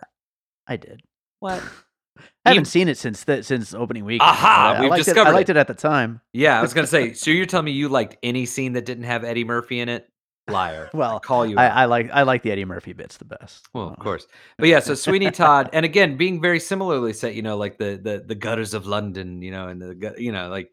[0.66, 1.02] I did.
[1.40, 1.62] What?
[2.44, 4.22] I haven't seen it since the, since opening week.
[4.22, 5.16] Aha, I, we've liked it.
[5.18, 5.56] I liked it.
[5.56, 6.20] it at the time.
[6.32, 7.12] Yeah, I was gonna say.
[7.14, 10.08] So you're telling me you liked any scene that didn't have Eddie Murphy in it?
[10.48, 10.90] Liar.
[10.92, 11.56] well, I Well, call you.
[11.56, 11.66] I.
[11.68, 13.66] I like I like the Eddie Murphy bits the best.
[13.72, 14.26] well, of Uh, course.
[14.58, 17.98] But yeah, so Sweeney Todd, and again, being very similarly set, you know, like the
[18.02, 20.70] the the gutters of London, you know, and the gut- you know, like,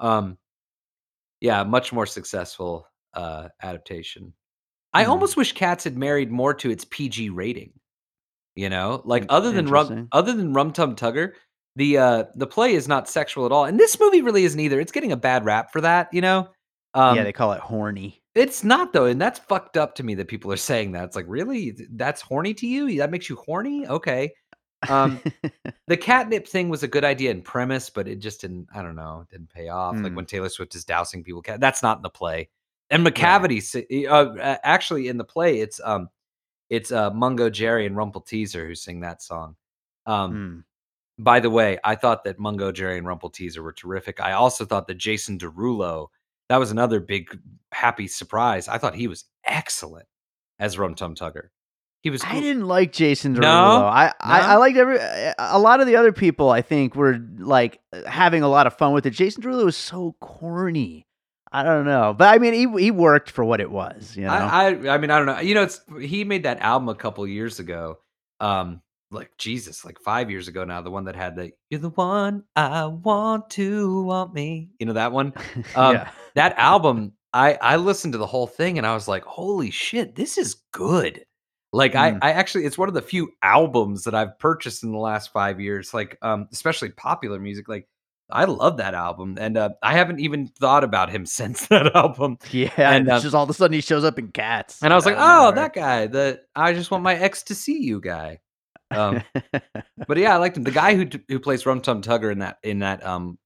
[0.00, 0.38] um,
[1.40, 4.32] yeah, much more successful uh adaptation.
[4.94, 5.08] I Mhm.
[5.08, 7.72] almost wish Cats had married more to its PG rating.
[8.54, 11.32] You know, like other than Rum, other than Rum Tum Tugger,
[11.76, 14.78] the uh the play is not sexual at all, and this movie really isn't either.
[14.80, 16.48] It's getting a bad rap for that, you know.
[16.94, 18.21] Um, yeah, they call it horny.
[18.34, 21.04] It's not though, and that's fucked up to me that people are saying that.
[21.04, 22.96] It's like, really, that's horny to you?
[22.98, 23.86] That makes you horny?
[23.86, 24.32] Okay.
[24.88, 25.20] Um,
[25.86, 28.66] the catnip thing was a good idea in premise, but it just didn't.
[28.74, 29.96] I don't know, didn't pay off.
[29.96, 30.16] Like Mm.
[30.16, 31.60] when Taylor Swift is dousing people, cat.
[31.60, 32.48] That's not in the play.
[32.90, 36.08] And Macavity, si- uh, uh, actually, in the play, it's um,
[36.70, 39.56] it's uh, Mungojerrie and Rumpleteazer who sing that song.
[40.06, 40.32] Um,
[41.20, 41.22] Mm.
[41.24, 44.20] by the way, I thought that Mungojerrie and Rumpleteazer were terrific.
[44.20, 46.08] I also thought that Jason Derulo,
[46.52, 47.38] that was another big
[47.72, 48.68] happy surprise.
[48.68, 50.06] I thought he was excellent
[50.58, 51.48] as Rum Tum Tugger.
[52.02, 52.22] He was.
[52.22, 53.40] I didn't like Jason Derulo.
[53.40, 53.86] No?
[53.86, 54.98] I, I I liked every
[55.38, 56.50] a lot of the other people.
[56.50, 59.10] I think were like having a lot of fun with it.
[59.10, 61.06] Jason Derulo was so corny.
[61.50, 64.14] I don't know, but I mean, he he worked for what it was.
[64.14, 65.40] You know, I, I I mean I don't know.
[65.40, 67.98] You know, it's he made that album a couple years ago.
[68.40, 68.82] Um,
[69.12, 70.80] like Jesus, like five years ago now.
[70.80, 74.94] The one that had the "You're the one I want to want me." You know
[74.94, 75.32] that one.
[75.76, 76.10] Um, yeah.
[76.34, 80.14] That album, I I listened to the whole thing and I was like, "Holy shit,
[80.14, 81.24] this is good."
[81.72, 82.18] Like I Mm.
[82.22, 85.60] I actually, it's one of the few albums that I've purchased in the last five
[85.60, 85.94] years.
[85.94, 87.68] Like um, especially popular music.
[87.68, 87.88] Like
[88.30, 92.38] I love that album, and uh, I haven't even thought about him since that album.
[92.50, 94.96] Yeah, And, um, just all of a sudden he shows up in Cats, And I
[94.96, 98.40] was like, oh, that guy, the I just want my ex to see you guy.
[98.94, 99.22] Um,
[100.08, 100.62] but yeah, I liked him.
[100.62, 103.38] The guy who who plays Rum Tum Tugger in that in that um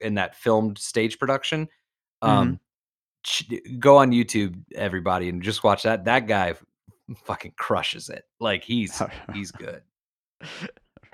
[0.00, 1.68] in that filmed stage production.
[2.22, 2.60] Um,
[3.24, 6.04] ch- go on YouTube, everybody, and just watch that.
[6.04, 6.54] That guy
[7.24, 8.24] fucking crushes it.
[8.40, 9.00] Like he's
[9.32, 9.82] he's good.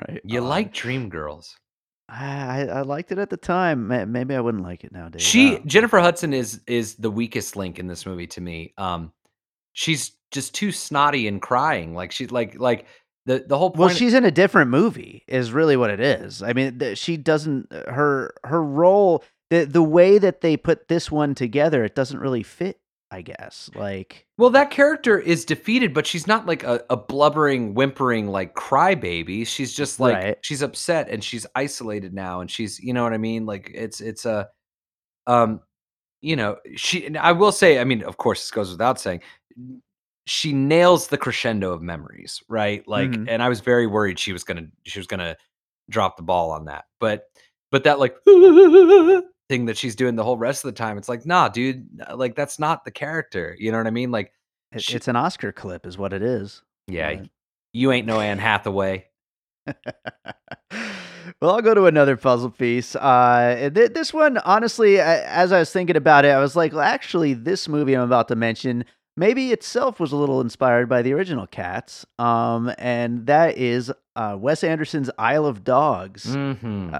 [0.09, 0.21] right.
[0.25, 0.49] You on.
[0.49, 1.57] like Dream Girls.
[2.09, 3.89] I I liked it at the time.
[4.13, 5.23] Maybe I wouldn't like it nowadays.
[5.23, 5.67] She don't.
[5.67, 8.75] Jennifer Hudson is is the weakest link in this movie to me.
[8.79, 9.13] Um,
[9.73, 11.95] she's just too snotty and crying.
[11.95, 12.87] Like she's like like
[13.31, 13.79] the the whole point.
[13.79, 16.43] Well, she's in a different movie, is really what it is.
[16.43, 21.11] I mean, th- she doesn't her her role the the way that they put this
[21.11, 22.79] one together, it doesn't really fit.
[23.13, 27.75] I guess like Well, that character is defeated, but she's not like a, a blubbering,
[27.75, 29.45] whimpering, like crybaby.
[29.49, 30.39] She's just like Right.
[30.43, 33.47] she's upset and she's isolated now, and she's you know what I mean.
[33.47, 34.49] Like it's it's a,
[35.27, 35.61] um,
[36.21, 37.05] you know she.
[37.07, 39.23] and I will say, I mean, of course, this goes without saying,
[40.33, 42.87] she nails the crescendo of memories, right?
[42.87, 43.27] Like, Mhm.
[43.29, 45.37] and I was very worried she was gonna she was gonna
[45.89, 47.25] drop the ball on that, but
[47.73, 48.15] but that like
[49.49, 52.37] thing that she's doing the whole rest of the time, it's like, nah, dude, like
[52.37, 53.57] that's not the character.
[53.59, 54.13] You know what I mean?
[54.13, 54.33] Like.
[54.73, 56.63] it, She- it's an Oscar clip, is what it is.
[56.87, 57.31] Yeah, Right.
[57.73, 59.07] you ain't no Anne Hathaway.
[59.67, 62.95] well, I'll go to another puzzle piece.
[62.97, 66.73] Uh, th- this one, honestly, I, as I was thinking about it, I was like,
[66.73, 68.85] well, actually, this movie I'm about to mention
[69.21, 72.07] maybe itself was a little inspired by the original Cats.
[72.19, 76.25] Um, and that is uh, Wes Anderson's Isle of Dogs.
[76.25, 76.97] Mm-hmm.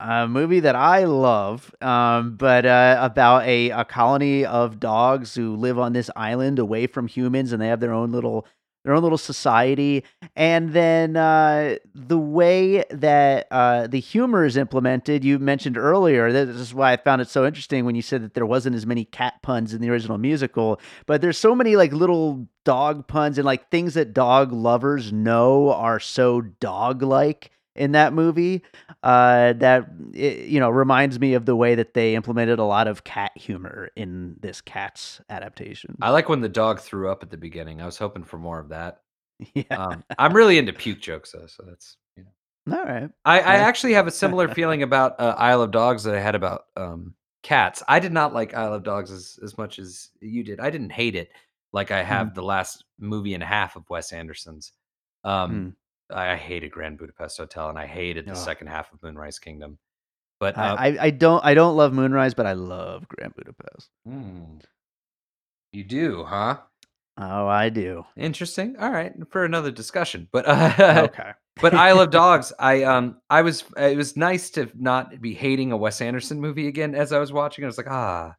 [0.00, 5.54] a movie that I love, um, but uh, about a, a colony of dogs who
[5.54, 8.46] live on this island away from humans, and they have their own little
[8.84, 10.04] their own little society,
[10.34, 15.24] and then uh, the way that uh, the humor is implemented.
[15.24, 16.32] You mentioned earlier.
[16.32, 18.86] This is why I found it so interesting when you said that there wasn't as
[18.86, 23.38] many cat puns in the original musical, but there's so many like little dog puns
[23.38, 27.50] and like things that dog lovers know are so dog like
[27.80, 28.62] in that movie
[29.02, 32.86] uh, that it, you know reminds me of the way that they implemented a lot
[32.86, 35.96] of cat humor in this Cats adaptation.
[36.02, 37.80] I like when the dog threw up at the beginning.
[37.80, 39.00] I was hoping for more of that.
[39.54, 39.64] yeah.
[39.70, 42.76] Um, I'm really into puke jokes though, so that's you know.
[42.76, 43.10] All right.
[43.24, 46.34] I, I actually have a similar feeling about uh, Isle of Dogs that I had
[46.34, 47.82] about um, cats.
[47.88, 50.60] I did not like Isle of Dogs as, as much as you did.
[50.60, 51.30] I didn't hate it
[51.72, 54.72] like I have the last movie and a half of Wes Anderson's.
[55.24, 55.74] Um,
[56.12, 58.36] I, I hated Grand Budapest Hotel and I hated the Ugh.
[58.36, 59.78] second half of Moonrise Kingdom.
[60.38, 63.90] But uh, I, I I don't I don't love Moonrise, but I love Grand Budapest.
[64.08, 64.62] mm,
[65.72, 66.58] you do, huh?
[67.18, 68.04] Oh, I do.
[68.16, 68.76] Interesting.
[68.78, 70.28] All right, for another discussion.
[70.32, 71.32] But uh, Okay.
[71.60, 75.72] but Isle of Dogs, I um I was it was nice to not be hating
[75.72, 77.64] a Wes Anderson movie again as I was watching.
[77.64, 78.34] I was like, ah,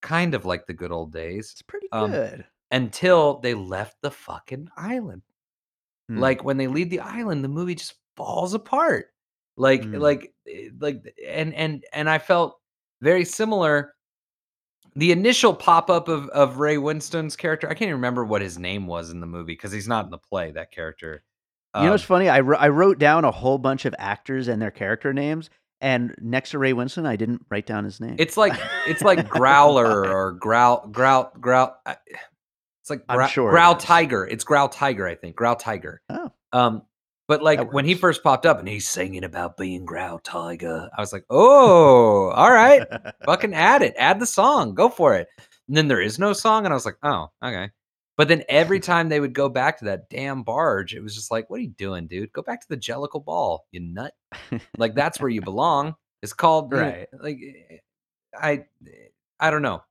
[0.00, 2.46] kind of like the good old days It's pretty Um, good.
[2.70, 5.22] until they left the fucking island.
[6.08, 6.18] Hmm.
[6.18, 9.06] Like when they leave the island, the movie just falls apart.
[9.56, 10.00] Like Mm.
[10.00, 12.58] like eh, like and and and I felt
[13.00, 13.94] very similar.
[14.96, 18.58] The initial pop up of of Ray Winstone's character, I can't even remember what his
[18.58, 20.50] name was in the movie because he's not in the play.
[20.52, 21.24] That character.
[21.76, 22.28] you know what's Um, funny?
[22.28, 25.50] I, I wrote down a whole bunch of actors and their character names,
[25.80, 28.14] and next to Ray Winstone, I didn't write down his name.
[28.18, 28.52] It's like
[28.86, 31.76] it's like Growler or Growl Growl Growl.
[31.86, 31.96] I-
[32.84, 33.74] It's like I'm Growl, sure Growl.
[33.76, 34.26] Tiger.
[34.26, 35.36] It's Growl Tiger, I think.
[35.36, 36.02] Growl Tiger.
[36.10, 36.30] Oh.
[36.52, 36.82] Um,
[37.26, 41.00] but like when he first popped up and he's singing about being Growl Tiger, I
[41.00, 42.82] was like, oh, all right,
[43.24, 45.28] fucking add it, add the song, go for it.
[45.66, 47.70] And then there is no song, and I was like, oh, okay.
[48.18, 51.30] But then every time they would go back to that damn barge, it was just
[51.30, 52.30] like, what are you doing, dude?
[52.34, 54.12] Go back to the Jellicle Ball, you nut.
[54.76, 55.94] Like that's where you belong.
[56.20, 57.08] It's called you know, Right.
[57.18, 57.38] like
[57.70, 57.76] eh,
[58.38, 58.66] I
[59.40, 59.82] I don't know.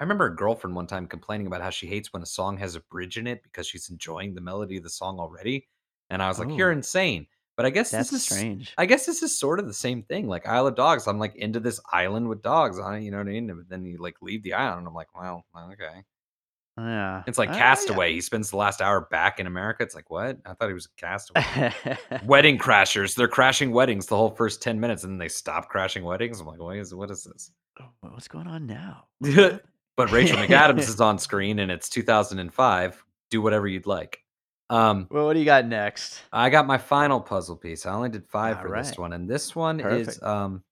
[0.00, 2.76] I remember a girlfriend one time complaining about how she hates when a song has
[2.76, 5.66] a bridge in it because she's enjoying the melody of the song already.
[6.10, 6.74] And I was like, "You're Oh.
[6.76, 7.26] insane."
[7.56, 8.72] But I guess That's this is strange.
[8.78, 10.28] I guess this is sort of the same thing.
[10.28, 13.18] Like Isle of Dogs, I'm like into this island with dogs on it, you know
[13.18, 13.48] what I mean?
[13.48, 16.04] But then you like leave the island, and I'm like, well, okay.
[16.78, 17.24] yeah.
[17.26, 17.58] It's like yeah.
[17.58, 18.12] Castaway.
[18.12, 19.82] He spends the last hour back in America.
[19.82, 20.38] It's like, what?
[20.46, 21.72] I thought he was a castaway.
[22.24, 23.16] Wedding crashers.
[23.16, 26.38] They're crashing weddings the whole first 10 minutes and then they stop crashing weddings.
[26.40, 27.50] I'm like, what is what is this?
[27.80, 29.06] Oh, What's going on now?
[29.98, 33.04] but Rachel McAdams is on screen and it's 2005.
[33.30, 34.22] Do whatever you'd like.
[34.70, 36.22] Um, Well, what do you got next?
[36.32, 37.84] I got my final puzzle piece.
[37.84, 40.62] I only did five All for this one, and this one is um,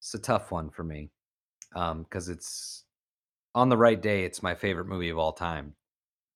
[0.00, 1.10] it's a tough one for me,
[1.74, 2.84] um, because it's
[3.54, 4.24] on the right day.
[4.24, 5.74] It's my favorite movie of all time.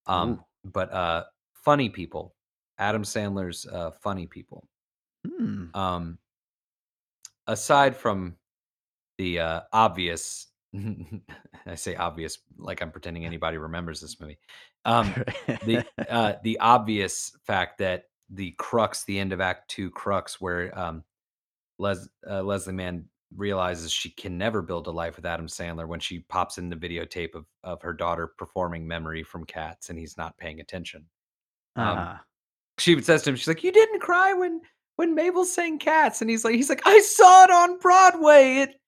[0.07, 0.45] Um, Ooh.
[0.65, 2.35] but uh, Funny People,
[2.79, 4.67] Adam Sandler's uh, Funny People.
[5.25, 5.67] Hmm.
[5.75, 6.19] Um,
[7.47, 8.35] aside from
[9.19, 10.49] the uh, obvious,
[11.67, 14.39] I say obvious like I'm pretending anybody remembers this movie.
[14.85, 15.15] Um,
[15.65, 20.77] the uh, the obvious fact that the crux, the end of Act Two crux, where
[20.77, 21.05] um,
[21.79, 23.05] Les, uh, Leslie Mann
[23.37, 26.75] realizes she can never build a life with Adam Sandler when she pops in the
[26.75, 31.07] videotape of of her daughter performing "Memory" from Cats, and he's not paying attention.
[31.77, 32.17] Um, Uh-huh.
[32.79, 34.63] she says to him, she's like, "You didn't cry when
[34.97, 38.57] when Mabel sang Cats," and he's like, "He's like, I saw it on Broadway.
[38.57, 38.81] It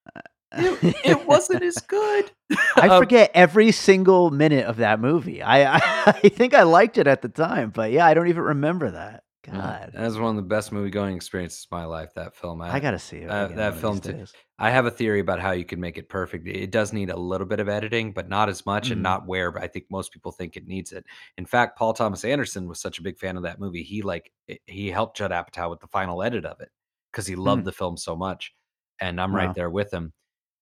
[0.57, 2.31] it, it wasn't as good."
[2.77, 5.43] I Um, forget every single minute of that movie.
[5.43, 5.81] I, I
[6.25, 9.23] I think I liked it at the time, but yeah, I don't even remember that.
[9.47, 12.11] Yeah, God, that was one of the best movie going experiences of my life.
[12.15, 13.31] That film, I gotta see it.
[13.31, 14.25] uh, again that film too.
[14.59, 16.47] I have a theory about how you can make it perfect.
[16.49, 19.03] It does need a little bit of editing, but not as much, and Mhm.
[19.03, 19.51] not where.
[19.51, 21.05] But I think most people think it needs it.
[21.37, 23.83] In fact, Paul Thomas Anderson was such a big fan of that movie.
[23.83, 24.33] He like
[24.67, 26.71] he helped Judd Apatow with the final edit of it
[27.13, 27.67] because he loved Hmm.
[27.67, 28.55] the film so much,
[29.01, 29.39] and I'm Wow.
[29.47, 30.13] right there with him.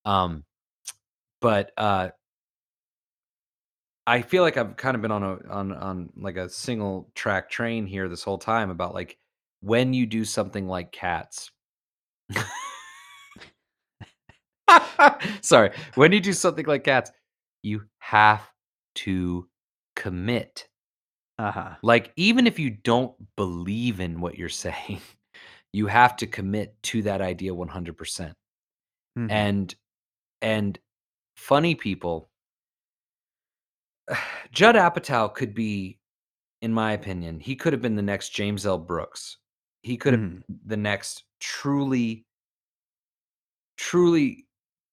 [0.04, 0.44] Um,
[1.40, 2.10] but uh,
[4.06, 7.48] I feel like I've kind of been on a on on like a single track
[7.50, 9.16] train here this whole time about like
[9.60, 11.50] when you do something like Cats.
[15.40, 17.10] Sorry, when you do something like Cats,
[17.62, 18.42] you have
[18.96, 19.48] to
[19.96, 20.68] commit.
[21.38, 21.74] Uh-huh.
[21.82, 25.00] Like even if you don't believe in what you're saying,
[25.72, 28.34] you have to commit to that idea 100%.
[29.18, 29.30] Mhm.
[29.30, 29.74] And
[30.42, 30.78] and
[31.36, 32.30] funny people
[34.52, 35.98] Judd Apatow could be
[36.62, 38.78] in my opinion, he could have been the next James L.
[38.78, 39.38] Brooks.
[39.82, 40.42] He could have Mhm.
[40.66, 42.24] the next truly
[43.76, 44.46] truly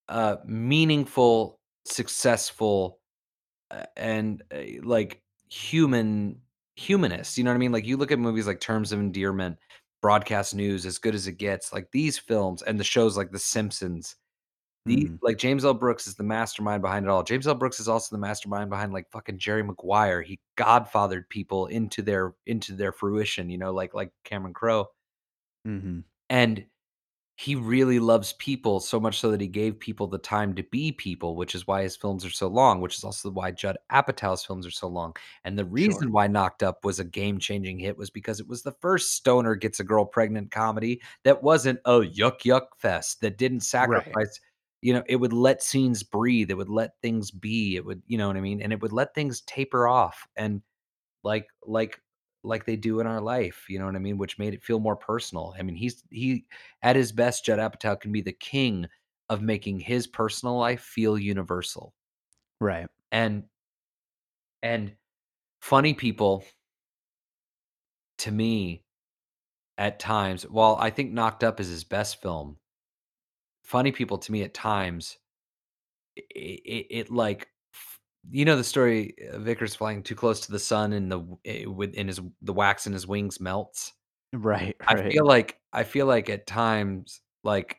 [0.08, 2.98] uh meaningful, successful
[3.70, 6.40] uh, and uh, like human
[6.76, 7.38] humanist.
[7.38, 7.72] You know what I mean?
[7.72, 9.58] Like you look at movies like Terms of Endearment,
[10.02, 13.38] Broadcast News, As Good as It Gets, like these films and the shows like The
[13.38, 14.16] Simpsons.
[14.86, 15.18] The Mhm.
[15.22, 15.74] like James L.
[15.74, 17.22] Brooks is the mastermind behind it all.
[17.22, 17.54] James L.
[17.54, 20.22] Brooks is also the mastermind behind like fucking Jerry Maguire.
[20.22, 24.88] He godfathered people into their into their fruition, you know, like like Cameron Crowe.
[25.64, 26.04] Mhm.
[26.28, 26.66] And
[27.36, 30.92] he really loves people so much so that he gave people the time to be
[30.92, 34.44] people, which is why his films are so long, which is also why Judd Apatow's
[34.44, 35.14] films are so long.
[35.44, 36.04] And the Sure.
[36.04, 39.54] reason why Knocked Up was a game-changing hit was because it was the first stoner
[39.56, 44.06] gets a girl pregnant comedy that wasn't a yuck yuck fest, that didn't Right.
[44.82, 48.18] You know, it would let scenes breathe, it would let things be, it would you
[48.18, 48.62] know what I mean?
[48.62, 50.62] And it would let things taper off and
[51.24, 52.00] like like
[52.42, 54.18] like they do in our life, you know what I mean?
[54.18, 55.54] Which made it feel more personal.
[55.58, 56.46] I mean, he's he
[56.82, 58.86] at his best, Judd Apatow can be the king
[59.28, 61.94] of making his personal life feel universal.
[62.60, 62.88] Right.
[63.12, 63.44] And
[64.62, 64.94] and
[65.60, 66.44] funny people
[68.18, 68.84] to me
[69.78, 72.58] at times, while I think Knocked Up is his best film,
[73.70, 75.16] funny people to me at times
[76.16, 77.48] it, it, it like
[78.30, 81.64] you know the story uh, Vickers flying too close to the sun and the eh,
[81.64, 83.92] within his the wax in his wings melts
[84.32, 87.78] Right, I feel like I feel like at times, like,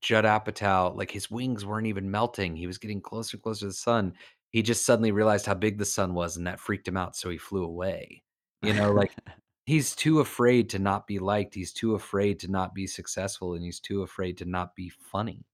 [0.00, 3.66] Judd Apatow, like, his wings weren't even melting, he was getting closer and closer to
[3.66, 4.14] the sun.
[4.50, 7.28] He just suddenly realized how big the sun was, and that freaked him out, so
[7.28, 8.22] he flew away.
[8.62, 9.12] You know, like,
[9.70, 13.64] he's too afraid to not be liked, he's too afraid to not be successful, and
[13.64, 15.46] he's too afraid to not be funny,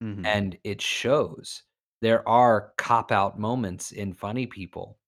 [0.00, 0.40] Mhm.
[0.42, 1.62] and it shows.
[2.00, 4.98] There are cop out moments in funny people,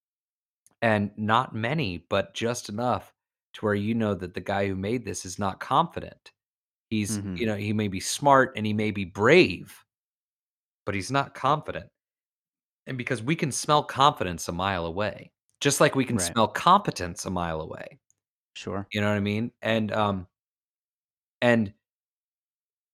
[0.83, 3.15] and not many, but just enough
[3.55, 6.33] to where you know that the guy who made this is not confident.
[6.91, 7.41] He's Mhm.
[7.41, 9.85] you know, he may be smart and he may be brave,
[10.85, 11.91] but he's not confident.
[12.87, 16.35] And because we can smell confidence a mile away, just like we can Right.
[16.35, 18.01] smell competence a mile away.
[18.57, 18.87] Sure.
[18.93, 19.53] You know what I mean?
[19.63, 20.27] And um
[21.43, 21.73] and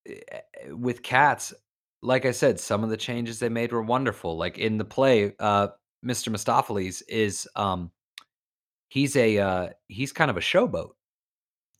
[0.06, 0.40] eh,
[0.70, 1.52] with cats,
[2.02, 4.36] like I said, some of the changes they made were wonderful.
[4.36, 5.68] Like in the play, uh
[6.04, 6.30] Mr.
[6.30, 7.90] Mistoffelees is um
[8.88, 10.90] he's a uh he's kind of a showboat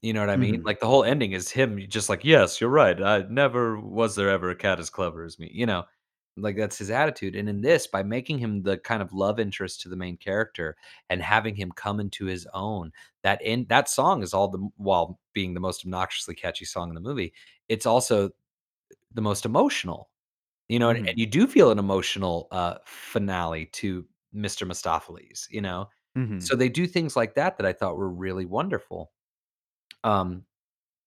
[0.02, 0.56] You know what I mean?
[0.56, 0.64] Mhm.
[0.64, 3.02] Like, the whole ending is him just like, "Yes, you're right.
[3.02, 5.84] I never was there ever a cat as clever as me," you know?
[6.42, 9.80] Like, that's his attitude, and in this, by making him the kind of love interest
[9.82, 10.76] to the main character
[11.10, 15.20] and having him come into his own, that in that song is all the while
[15.34, 17.32] being the most obnoxiously catchy song in the movie,
[17.68, 18.30] it's also
[19.14, 20.10] the most emotional,
[20.68, 20.90] you know?
[20.90, 21.18] And and Mhm.
[21.18, 24.66] you do feel an emotional, uh, finale to Mr.
[24.66, 25.88] Mistoffelees, you know?
[26.14, 26.50] Mhm.
[26.50, 29.12] So they do things like that that I thought were really wonderful.
[30.04, 30.46] Um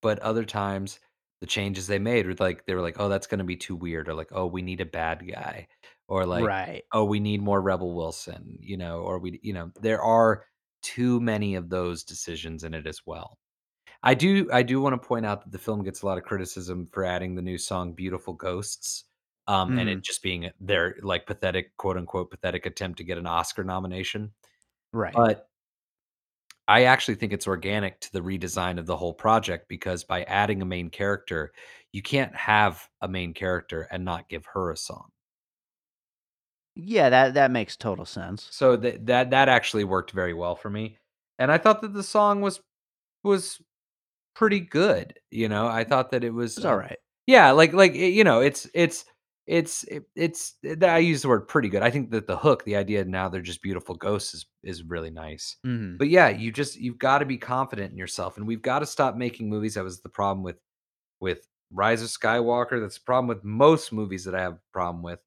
[0.02, 1.00] but other times,
[1.42, 4.08] the changes they made were like they were like, "Oh, that's gonna be too weird,"
[4.10, 5.68] or like, "Oh, we need a bad guy,"
[6.08, 6.86] or like, Right.
[6.94, 10.46] "Oh, we need more Rebel Wilson," you know, or we you know, there are
[10.84, 13.38] too many of those decisions in it as well.
[14.04, 16.88] I do I do wanna point out that the film gets a lot of criticism
[16.88, 19.06] for adding the new song "Beautiful Ghosts,"
[19.48, 23.28] um, and it just being their, like, pathetic, quote, unquote, "pathetic attempt to get an
[23.28, 24.34] Oscar nomination,"
[24.94, 25.22] Right.
[25.26, 25.51] but
[26.72, 30.62] I actually think it's organic to the redesign of the whole project because by adding
[30.62, 31.52] a main character,
[31.92, 35.12] you can't have a main character and not give her a song.
[36.76, 38.54] Yeah, that that makes total sense.
[38.54, 40.98] So that that that actually worked very well for me.
[41.40, 42.62] And I thought that the song was
[43.24, 43.62] was
[44.36, 45.68] pretty good, you know?
[45.68, 47.00] I thought that it It was was uh, alright.
[47.28, 49.06] yeah, like like you know, it's it's
[49.48, 51.82] it's it, it's th- I use the word pretty good.
[51.82, 55.10] I think that the hook, the idea now they're just beautiful ghosts is is really
[55.10, 55.58] nice.
[55.66, 55.98] Mhm.
[55.98, 58.86] But yeah, you just you've got to be confident in yourself and we've got to
[58.86, 59.74] stop making movies.
[59.76, 60.58] That was the problem with
[61.20, 62.80] with Rise of Skywalker.
[62.82, 65.20] That's the problem with most movies that I have a problem with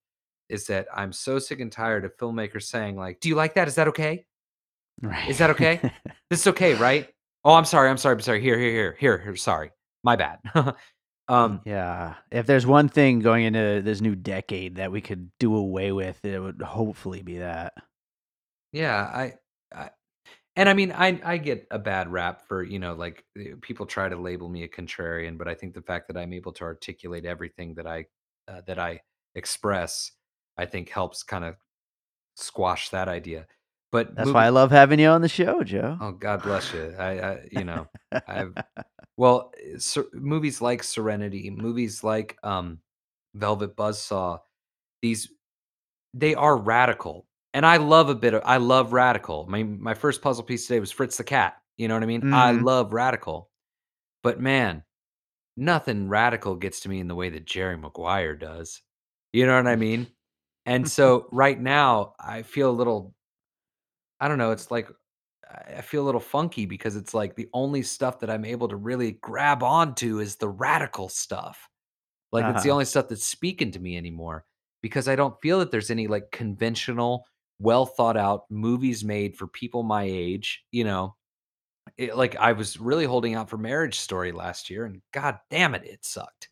[0.49, 3.67] is that I'm so sick and tired of filmmakers saying like, "Do you like that?
[3.69, 4.27] Is that okay?
[5.03, 5.29] Right.
[5.29, 5.81] Is that okay?
[6.31, 7.09] This is okay, right?
[7.45, 7.91] Oh, I'm sorry.
[7.91, 8.15] I'm sorry.
[8.15, 8.41] I'm sorry.
[8.41, 9.37] Here, here, here, here, here.
[9.37, 9.71] Sorry,
[10.03, 10.39] my bad.
[11.29, 12.15] um, Yeah.
[12.31, 16.25] If there's one thing going into this new decade that we could do away with,
[16.25, 17.75] it would hopefully be that.
[18.73, 19.35] yeah, I,
[19.75, 19.91] I,
[20.57, 23.87] and I mean, I, I get a bad rap for you know, like eh, people
[23.87, 26.65] try to label me a contrarian, but I think the fact that I'm able to
[26.65, 28.07] articulate everything that I,
[28.49, 29.01] uh, that I
[29.35, 30.13] express,
[30.59, 31.57] I think helps kind of
[32.37, 33.47] squash that idea.
[33.95, 35.97] But That's why I love having you on the show, Joe.
[36.01, 36.93] oh God bless you.
[36.99, 37.87] I, I you know,
[38.29, 38.53] I've
[39.17, 42.81] Well, eh, ser movies like Serenity, movies like, um,
[43.37, 44.41] Velvet Buzzsaw,
[45.01, 45.29] these
[46.13, 49.47] they are radical, and I love a bit of I love radical.
[49.49, 52.29] My my first puzzle piece today was Fritz the Cat, you know what I mean?
[52.33, 52.65] I Mhm.
[52.65, 53.49] love radical,
[54.25, 54.83] but man,
[55.57, 58.83] nothing radical gets to me in the way that Jerry Maguire does.
[59.33, 60.09] You know what I mean?
[60.67, 63.14] And so, right now, I feel a little
[64.21, 64.89] I don't know, it's like
[65.51, 68.69] I I feel a little funky because it's like the only stuff that I'm able
[68.69, 71.69] to really grab onto is the radical stuff.
[72.33, 72.73] Like, it's the Uh-huh.
[72.73, 74.47] only stuff that's speaking to me anymore
[74.83, 77.27] because I don't feel that there's any, like, conventional,
[77.61, 81.17] well thought out movies made for people my age, you know?
[81.97, 85.75] It like, I was really holding out for Marriage Story last year, and god damn
[85.75, 86.49] it, it sucked.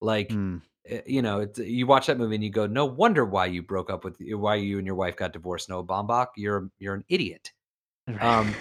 [0.00, 0.58] Like, Hmm.
[0.88, 3.62] Eh, you know, it's you watch that movie and you go, "No wonder why you
[3.62, 7.04] broke up with why you and your wife got divorced, Noah Baumbach, You're you're an
[7.08, 7.52] idiot."
[8.20, 8.60] Um,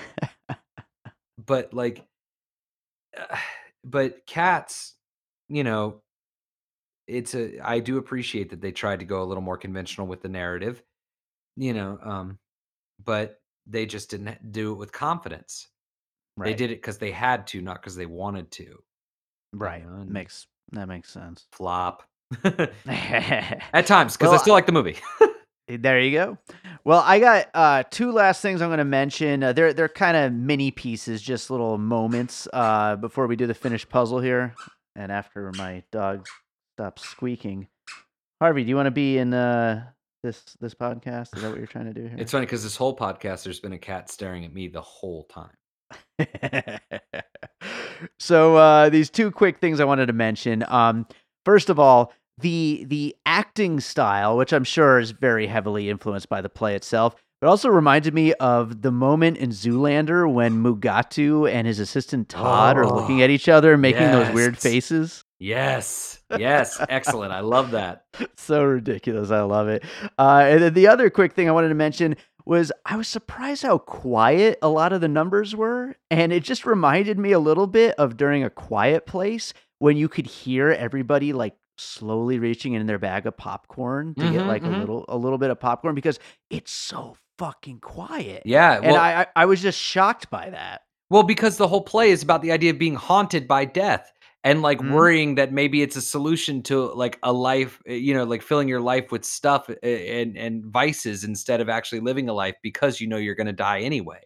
[1.37, 2.07] but, like
[3.83, 4.95] but Cats,
[5.47, 6.03] you know
[7.07, 10.21] it's a I do appreciate that they tried to go a little more conventional with
[10.21, 10.83] the narrative,
[11.57, 12.39] you know, um,
[13.03, 15.69] but they just didn't do it with confidence.
[16.43, 18.83] They did it because they had to, not because they wanted to,
[19.59, 19.83] you Right.
[19.83, 21.47] know, Makes that makes sense.
[21.51, 22.03] flop.
[22.85, 24.97] At times, 'cause I Well, still like the movie.
[25.69, 26.37] Eh, there you go.
[26.85, 30.71] Well, I got, uh, 2 last things I'm gonna mention, uh, they're they're kinda mini
[30.71, 34.55] pieces, just little moments, uh, before we do the finished puzzle here,
[34.95, 36.25] and after my dog
[36.77, 37.67] stops squeaking.
[38.41, 39.85] Harvey, do you wanna be in, uh,
[40.23, 41.35] this this podcast?
[41.35, 42.15] Is that what you're trying to do here?
[42.17, 45.25] It's funny because this whole podcast, there's been a cat staring at me the whole
[45.25, 45.51] time.
[48.19, 51.07] So, uh, these 2 quick things I wanted to mention, um,
[51.45, 56.41] first of all, the the acting style, which I'm sure is very heavily influenced by
[56.41, 61.67] the play itself, it also reminded me of the moment in Zoolander when Mugatu and
[61.67, 65.23] his assistant Todd are looking Oh, at each other, and making those weird faces.
[65.39, 68.05] Yes, yes, excellent, I love that.
[68.37, 69.83] So ridiculous, I love it.
[70.17, 72.15] Uh, and then the other quick thing I wanted to mention
[72.45, 76.65] was I was surprised how quiet a lot of the numbers were, and it just
[76.65, 81.33] reminded me a little bit of during A Quiet Place when you could hear everybody,
[81.33, 84.71] like, slowly reaching in their bag of popcorn to get, Mhm, like, a mhm.
[84.71, 86.19] little a little bit of popcorn because
[86.49, 90.81] it's so fucking quiet, Yeah, and I I I was just shocked by that.
[91.09, 94.11] Well, because the whole play is about the idea of being haunted by death
[94.43, 94.83] and, like, Mhm.
[94.83, 98.67] worrying that maybe it's a solution to, like, a life, eh, you know, like, filling
[98.67, 103.07] your life with stuff, and and vices instead of actually living a life because you
[103.07, 104.21] know you're gonna die anyway,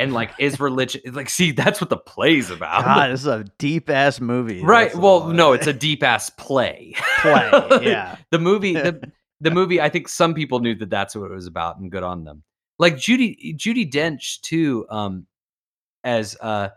[0.00, 2.84] and, like, is religion like, see, that's what the play's about.
[2.84, 6.30] God, this is a deep ass movie, Right, that's well, no, it's a deep ass
[6.30, 6.94] play.
[7.20, 7.50] Play,
[7.82, 8.16] yeah.
[8.30, 11.46] The movie the the movie, I think some people knew that that's what it was
[11.46, 12.42] about, and good on them.
[12.78, 15.26] Like, Judi Judi Dench too, um,
[16.02, 16.70] as, uh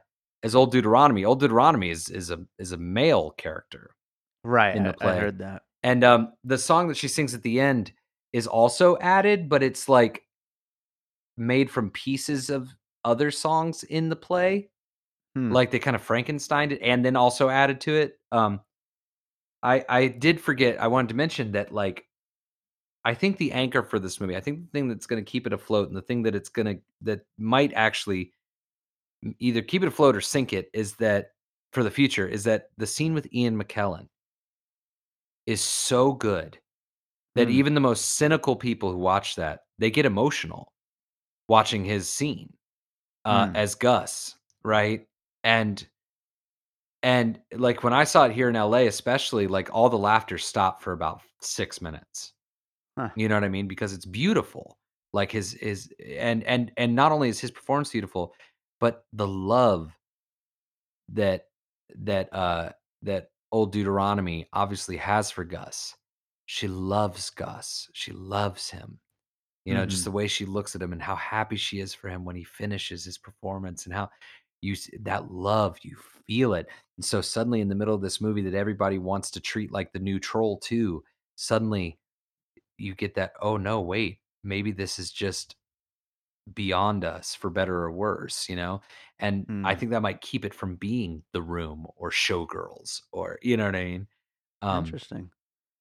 [0.43, 1.23] as Old Deuteronomy.
[1.23, 3.95] Old Deuteronomy is is a is a male character
[4.43, 5.61] Right, in the I I heard that.
[5.83, 7.93] and, um, the song that she sings at the end
[8.33, 10.23] is also added, but it's, like
[11.37, 12.69] made from pieces of
[13.05, 14.69] other songs in the play.
[15.35, 15.51] Hmm.
[15.51, 18.61] Like, they kinda Frankensteined it and then also added to it, um
[19.63, 22.07] I I did forget, I wanted to mention that, like
[23.05, 25.53] I think the anchor for this movie I think the thing that's gonna keep it
[25.53, 28.33] afloat and the thing that it's gonna that might actually
[29.39, 31.31] either keep it afloat or sink it is that
[31.73, 34.07] for the future, is that the scene with Ian McKellen
[35.47, 36.57] is so good
[37.35, 37.51] that Mm.
[37.51, 40.71] even the most cynical people who watch that, they get emotional
[41.49, 42.53] watching his scene,
[43.25, 43.55] uh, Mm.
[43.55, 45.07] as Gus, right?
[45.43, 45.85] And
[47.01, 50.81] and, like, when I saw it here in LA, especially, like, all the laughter stopped
[50.81, 52.31] for about 6 minutes.
[52.97, 53.09] Huh.
[53.15, 53.67] You know what I mean?
[53.67, 54.77] Because it's beautiful.
[55.13, 58.33] Like, his his and and and not only is his performance beautiful,
[58.79, 59.97] but the love
[61.09, 61.47] that
[61.95, 62.71] that, uh
[63.03, 65.95] that Old Deuteronomy obviously has for Gus.
[66.45, 68.99] She loves Gus, she loves him.
[69.65, 70.05] You know, just Mhm.
[70.05, 72.43] the way she looks at him and how happy she is for him when he
[72.43, 74.09] finishes his performance and how
[74.61, 75.95] you that love, you
[76.27, 76.67] feel it.
[76.97, 79.93] And so suddenly in the middle of this movie that everybody wants to treat like
[79.93, 81.03] the new Troll 2
[81.35, 81.99] suddenly
[82.79, 85.55] you get that, "Oh, no, wait, maybe this is just
[86.53, 88.81] beyond us for better or worse," you know?
[89.19, 89.77] And I Mm.
[89.77, 93.75] think that might keep it from being The Room or Showgirls or you know what
[93.77, 94.07] I mean?
[94.63, 95.31] Um Interesting.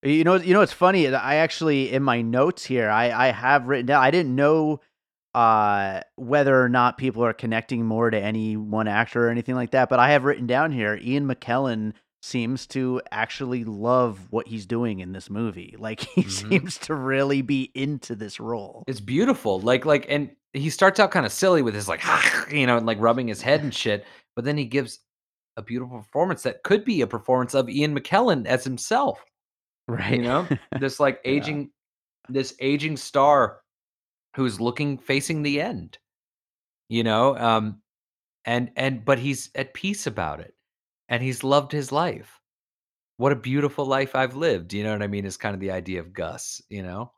[0.05, 1.07] You know you know what's funny?
[1.15, 4.81] I actually in my notes here, I I have written down I didn't know,
[5.35, 9.71] uh, whether or not people are connecting more to any one actor or anything like
[9.71, 14.67] that, but I have written down here, Ian McKellen seems to actually love what he's
[14.67, 15.75] doing in this movie.
[15.79, 16.29] Like, he Mhm.
[16.29, 18.83] seems to really be into this role.
[18.89, 22.03] It's beautiful, like like and he starts out kinda silly with his, like,
[22.53, 24.99] you know, and like, rubbing his head and shit, but then he gives
[25.57, 29.25] a beautiful performance that could be a performance of Ian McKellen as himself.
[29.89, 30.15] Right.
[30.17, 30.49] You know?
[30.81, 31.33] This, like, Yeah.
[31.33, 31.71] aging
[32.29, 33.61] this aging star
[34.37, 35.99] who's looking facing the end.
[36.89, 37.37] You know?
[37.37, 37.83] Um,
[38.45, 40.55] and and but he's at peace about it,
[41.09, 42.41] and he's loved his life.
[43.19, 45.25] "What a beautiful life I've lived," you know what I mean?
[45.27, 47.13] Is kind of the idea of Gus, you know?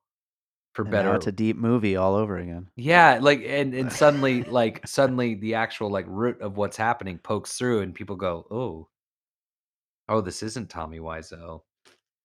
[0.75, 1.15] for And better.
[1.15, 2.69] it's a deep movie all over again.
[2.77, 7.57] Yeah, like and and suddenly like suddenly the actual like root of what's happening pokes
[7.59, 8.89] through and people go, "Oh.
[10.09, 11.62] Oh, this isn't Tommy Wiseau.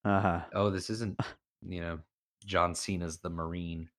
[0.06, 0.42] Uh-huh.
[0.54, 1.20] Oh, this isn't,
[1.68, 2.00] you know,
[2.46, 3.90] John Cena's The Marine."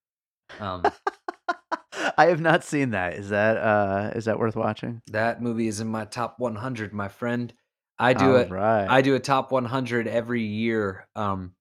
[0.58, 0.82] Um
[2.16, 3.14] I have not seen that.
[3.14, 5.02] Is that uh is that worth watching?
[5.08, 7.52] that movie is in my top 100, my friend.
[7.98, 8.86] I do it right.
[8.88, 11.54] I do a top 100 every year um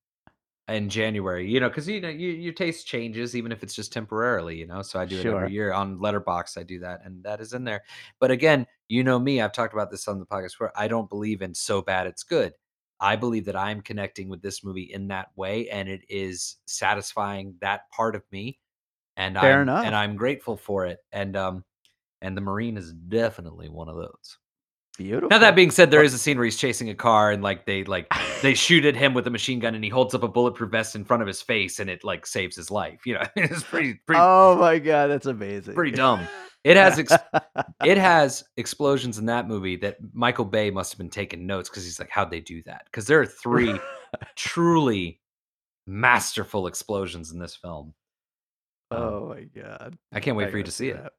[0.68, 3.92] in January, you know, cuz you know you, your taste changes even if it's just
[3.92, 4.82] temporarily, you know.
[4.82, 6.58] So I do it every year on Letterboxd.
[6.58, 7.84] I do that and that is in there.
[8.20, 11.10] But again, you know me, I've talked about this on the podcast where I don't
[11.10, 12.54] believe in so bad it's good.
[13.02, 17.56] I believe that I'm connecting with this movie in that way and it is satisfying
[17.62, 18.60] that part of me
[19.18, 19.86] and Fair I'm enough.
[19.86, 21.00] and I'm grateful for it.
[21.12, 21.64] And um
[22.22, 24.38] and the Marine is definitely one of those.
[24.98, 25.30] Beautiful.
[25.30, 27.66] Now that being said, there is a scene where he's chasing a car and like
[27.66, 30.28] they like they shoot at him with a machine gun and he holds up a
[30.28, 33.06] bulletproof vest in front of his face and it like saves his life.
[33.06, 35.74] You know, it's pretty pretty Oh my god, that's amazing.
[35.74, 36.28] pretty dumb.
[36.64, 37.14] It has ex-
[37.86, 41.84] it has explosions in that movie that Michael Bay must have been taking notes because
[41.86, 42.84] he's like, how'd they do that?
[42.86, 43.80] Because there are three
[44.36, 45.22] truly
[45.88, 47.94] masterful explosions in this film.
[48.92, 49.98] Um, Oh my god.
[50.12, 51.02] I can't wait I for you gotta see it.
[51.02, 51.14] that.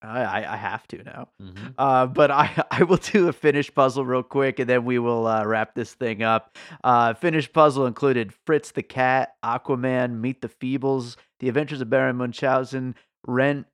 [0.00, 1.28] I, I I have to now.
[1.42, 1.74] Mhm.
[1.76, 5.26] Uh, but I I will do a finished puzzle real quick, and then we will
[5.26, 6.56] uh, wrap this thing up.
[6.84, 12.14] Uh, finished puzzle included Fritz the Cat, Aquaman, Meet the Feebles, The Adventures of Baron
[12.16, 12.94] Munchausen,
[13.26, 13.66] Rent,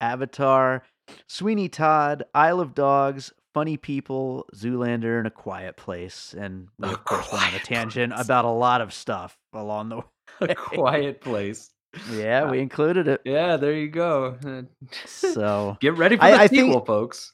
[0.00, 0.82] Avatar,
[1.26, 6.34] Sweeney Todd, Isle of Dogs, Funny People, Zoolander, and A Quiet Place.
[6.38, 8.24] And we A of course went on a tangent Place.
[8.24, 10.02] about a lot of stuff along the way.
[10.42, 11.70] A quiet place.
[12.12, 13.20] Yeah, we included it.
[13.24, 14.36] Yeah, there you go.
[14.46, 14.62] Uh,
[15.06, 17.32] So Get ready for I- the I think- sequel, folks.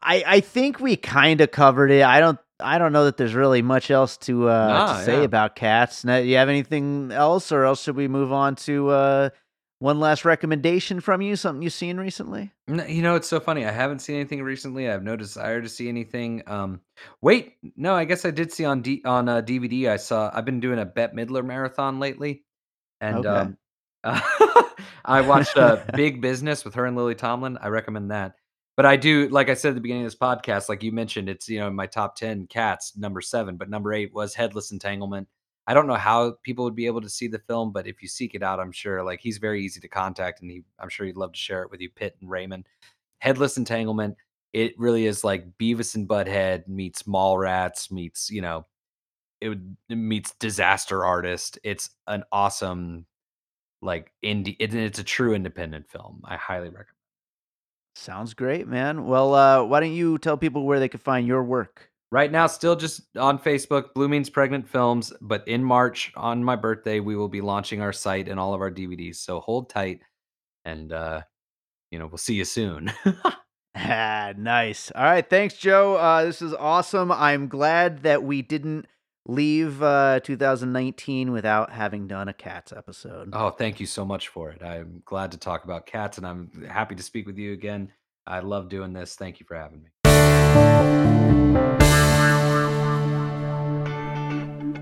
[0.00, 2.04] I I think we kind of covered it.
[2.04, 5.18] I don't I don't know that there's really much else to uh Nah, to say
[5.18, 5.22] yeah.
[5.24, 6.04] about cats.
[6.04, 9.30] Now, you have anything else, or else should we move on to uh
[9.80, 11.36] one last recommendation from you?
[11.36, 12.50] Something you've seen recently?
[12.68, 13.64] N- You know, it's so funny.
[13.64, 14.88] I haven't seen anything recently.
[14.88, 16.42] I have no desire to see anything.
[16.46, 16.80] Um,
[17.22, 19.88] wait, no, I guess I did see on D- on uh, DVD.
[19.88, 20.30] I saw.
[20.32, 22.44] I've been doing a Bette Midler marathon lately,
[23.00, 23.28] and Okay.
[23.28, 23.56] um,
[25.04, 27.58] I watched uh, Big Business with her and Lily Tomlin.
[27.60, 28.34] I recommend that.
[28.76, 31.28] But I do, like I said at the beginning of this podcast, like you mentioned,
[31.28, 35.26] it's you know my top ten cats, number seven, but number eight was Headless Entanglement.
[35.68, 38.08] I don't know how people would be able to see the film, but if you
[38.08, 41.04] seek it out, I'm sure like he's very easy to contact, and he, I'm sure
[41.04, 42.66] he'd love to share it with you, Pitt and Raymond.
[43.18, 44.16] Headless Entanglement.
[44.54, 48.64] It really is like Beavis and Butthead meets Mallrats meets you know,
[49.42, 51.58] it, would, it meets Disaster Artist.
[51.62, 53.04] It's an awesome
[53.82, 54.56] like indie.
[54.58, 56.22] It, it's a true independent film.
[56.24, 56.86] I highly recommend.
[57.94, 59.04] Sounds great, man.
[59.04, 61.90] Well, uh, why don't you tell people where they can find your work?
[62.10, 65.12] Right now, still just on Facebook, Blue Means Pregnant Films.
[65.20, 68.62] But in March, on my birthday, we will be launching our site and all of
[68.62, 69.16] our DVDs.
[69.16, 70.00] So hold tight,
[70.64, 71.22] and uh,
[71.90, 72.92] you know we'll see you soon.
[73.80, 74.90] Ah, nice.
[74.92, 75.94] All right, thanks, Joe.
[75.94, 77.12] Uh, this is awesome.
[77.12, 78.86] I'm glad that we didn't
[79.24, 83.30] leave uh, 2019 without having done a cats episode.
[83.32, 84.62] oh, thank you so much for it.
[84.62, 87.92] I'm glad to talk about cats, and I'm happy to speak with you again.
[88.26, 89.14] I love doing this.
[89.14, 89.90] Thank you for having me.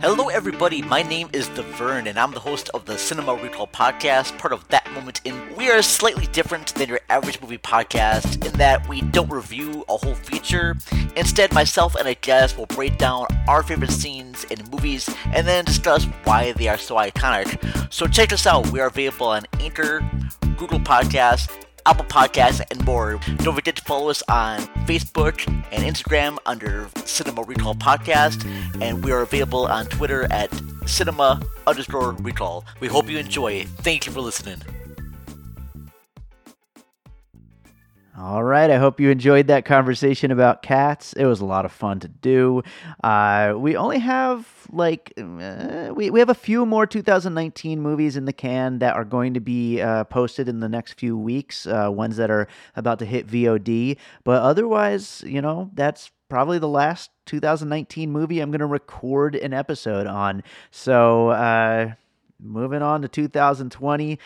[0.01, 0.83] Hello, everybody.
[0.83, 4.69] My name is DeVern, and I'm the host of the Cinema Recall podcast, part of
[4.69, 5.57] That Moment In.
[5.57, 9.97] We are slightly different than your average movie podcast in that we don't review a
[9.97, 10.77] whole feature.
[11.17, 15.65] Instead, myself and a guest will break down our favorite scenes in movies and then
[15.65, 17.93] discuss why they are so iconic.
[17.93, 18.71] So check us out.
[18.71, 20.09] We are available on Anchor,
[20.59, 23.21] Google Podcasts, Apple Podcasts, and more.
[23.39, 28.45] Don't forget to follow us on Facebook and Instagram under Cinema Recall Podcast,
[28.83, 30.51] and we are available on Twitter at
[30.87, 32.65] Cinema underscore Recall.
[32.81, 33.65] We hope you enjoy.
[33.65, 34.61] Thank you for listening.
[38.19, 38.71] All right.
[38.71, 41.13] I hope you enjoyed that conversation about cats.
[41.13, 42.63] It was a lot of fun to do.
[43.05, 48.25] Uh, we only have like uh, we we have a few more 2019 movies in
[48.25, 51.67] the can that are going to be uh, posted in the next few weeks.
[51.67, 56.69] Uh, ones that are about to hit VOD, but otherwise, you know, that's probably the
[56.69, 60.43] last 2019 movie I'm going to record an episode on.
[60.71, 61.93] So, uh,
[62.41, 64.19] moving on to 2020.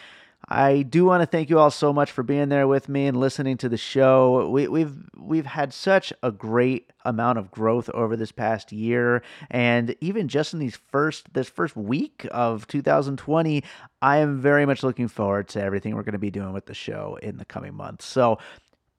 [0.51, 3.17] I do want to thank you all so much for being there with me and
[3.17, 4.49] listening to the show.
[4.49, 9.95] We, we've we've had such a great amount of growth over this past year, and
[10.01, 13.63] even just in these first this first week of 2020,
[14.03, 16.75] I am very much looking forward to everything we're going to be doing with the
[16.75, 18.05] show in the coming months.
[18.05, 18.39] So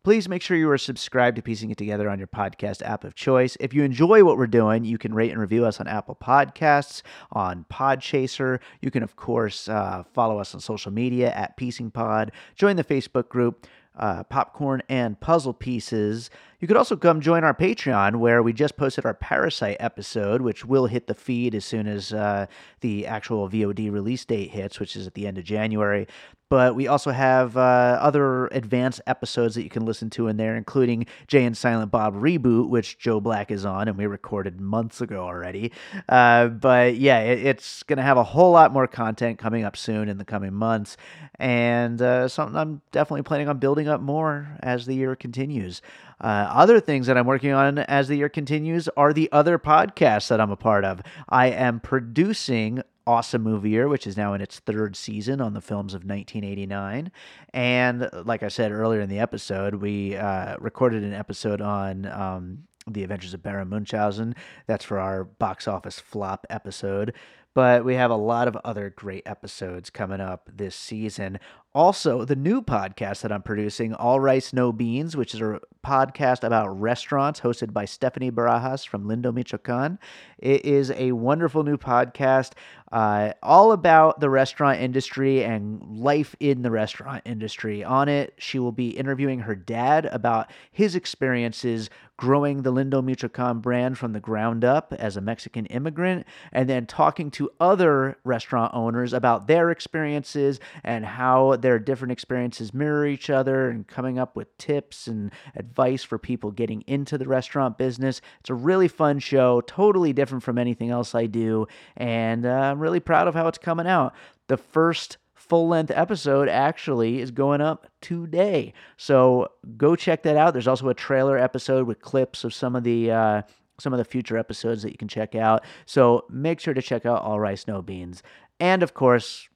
[0.03, 3.13] Please make sure you are subscribed to Piecing It Together on your podcast app of
[3.13, 3.55] choice.
[3.59, 7.03] If you enjoy what we're doing, you can rate and review us on Apple Podcasts,
[7.31, 8.59] on Podchaser.
[8.81, 12.31] You can, of course, uh, follow us on social media at Piecing Pod.
[12.55, 16.31] Join the Facebook group uh, popcorn and puzzle pieces.
[16.61, 20.63] You could also come join our Patreon, where we just posted our Parasite episode, which
[20.63, 22.45] will hit the feed as soon as uh,
[22.81, 26.05] the actual VOD release date hits, which is at the end of January.
[26.51, 30.55] But we also have uh, other advanced episodes that you can listen to in there,
[30.55, 34.99] including Jay and Silent Bob Reboot, which Joe Black is on, and we recorded months
[34.99, 35.71] ago already.
[36.09, 39.77] Uh, but yeah, it, it's going to have a whole lot more content coming up
[39.77, 40.97] soon in the coming months,
[41.39, 45.81] and uh, something I'm definitely planning on building up more as the year continues.
[46.21, 50.27] Uh, other things that I'm working on as the year continues are the other podcasts
[50.27, 51.01] that I'm a part of.
[51.27, 55.61] I am producing Awesome Movie Year, which is now in its third season on the
[55.61, 57.11] films of 1989.
[57.53, 62.63] And like I said earlier in the episode, we uh, recorded an episode on um,
[62.87, 64.35] The Adventures of Baron Munchausen.
[64.67, 67.13] That's for our box office flop episode.
[67.53, 71.37] But we have a lot of other great episodes coming up this season.
[71.73, 76.43] Also, the new podcast that I'm producing, All Rice No Beans, which is a podcast
[76.43, 79.97] about restaurants hosted by Stephanie Barajas from Lindo, Michoacan.
[80.37, 82.51] It is a wonderful new podcast
[82.91, 87.85] uh, all about the restaurant industry and life in the restaurant industry.
[87.85, 93.59] On it, she will be interviewing her dad about his experiences growing the Lindo Michoacan
[93.61, 98.71] brand from the ground up as a Mexican immigrant, and then talking to other restaurant
[98.75, 104.35] owners about their experiences and how their different experiences mirror each other and coming up
[104.35, 108.21] with tips and advice for people getting into the restaurant business.
[108.39, 111.67] It's a really fun show, totally different from anything else I do,
[111.97, 114.13] and uh, I'm really proud of how it's coming out.
[114.47, 115.17] The first
[115.51, 118.73] full length episode actually is going up today.
[118.95, 120.53] So go check that out.
[120.53, 123.41] There's also a trailer episode with clips of some of the uh,
[123.79, 125.65] some of the future episodes that you can check out.
[125.85, 128.23] So make sure to check out All Rice No Beans.
[128.59, 129.49] And of course,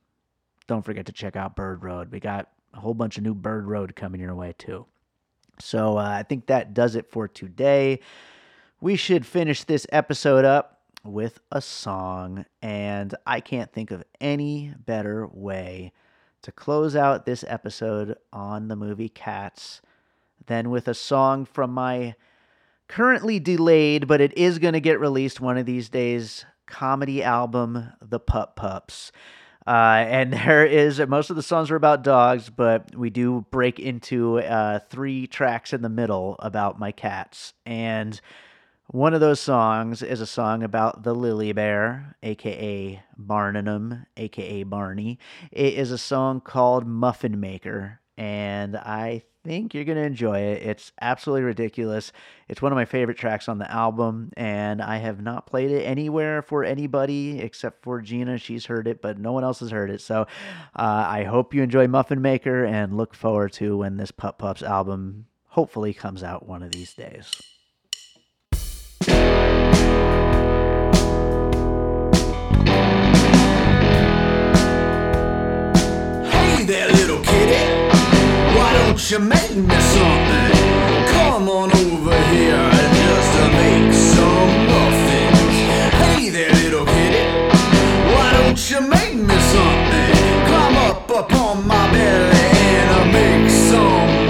[0.68, 2.12] don't forget to check out Bird Road.
[2.12, 4.86] We got a whole bunch of new Bird Road coming your way too.
[5.60, 8.00] So uh, I think that does it for today.
[8.82, 14.74] We should finish this episode up with a song, and I can't think of any
[14.86, 15.94] better way
[16.42, 19.82] to close out this episode on the movie Cats
[20.48, 22.16] than with a song from my
[22.88, 27.92] currently delayed, but it is going to get released one of these days comedy album,
[28.02, 29.12] The Pup Pups.
[29.68, 33.80] Uh, and there is most of the songs are about dogs, but we do break
[33.80, 37.54] into uh, three tracks in the middle about my cats.
[37.66, 38.20] And
[38.88, 45.18] one of those songs is a song about the Lily Bear, aka Barnum, aka Barney.
[45.52, 50.64] It is a song called Muffin Maker, and I think you're going to enjoy it.
[50.64, 52.12] It's absolutely ridiculous.
[52.50, 55.84] It's one of my favorite tracks on the album, and I have not played it
[55.84, 58.40] anywhere for anybody except for Gina.
[58.40, 60.02] She's heard it, but no one else has heard it.
[60.02, 60.22] So
[60.76, 64.64] uh, I hope you enjoy Muffin Maker and look forward to when this Pup Pups
[64.64, 67.32] album hopefully comes out one of these days.
[76.32, 77.85] Hey there, little kitty.
[78.96, 80.52] Don't you make me something?
[81.12, 85.58] Come on over here and just to make some muffins.
[86.00, 87.26] Hey there, little kitty.
[88.16, 90.48] Why don't you make me something?
[90.48, 92.40] Climb up upon my belly
[92.80, 94.24] and I'll make some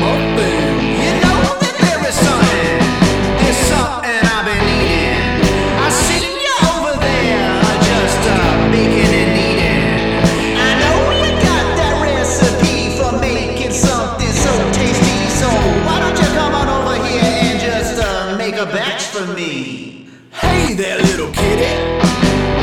[19.35, 20.07] me?
[20.31, 21.73] Hey there, little kitty.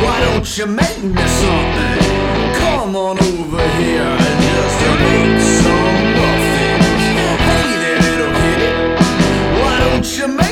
[0.02, 1.98] Why don't you make me something?
[2.60, 7.04] Come on over here and just make some muffins.
[7.48, 8.70] Hey there, little kitty.
[9.60, 10.51] Why don't you make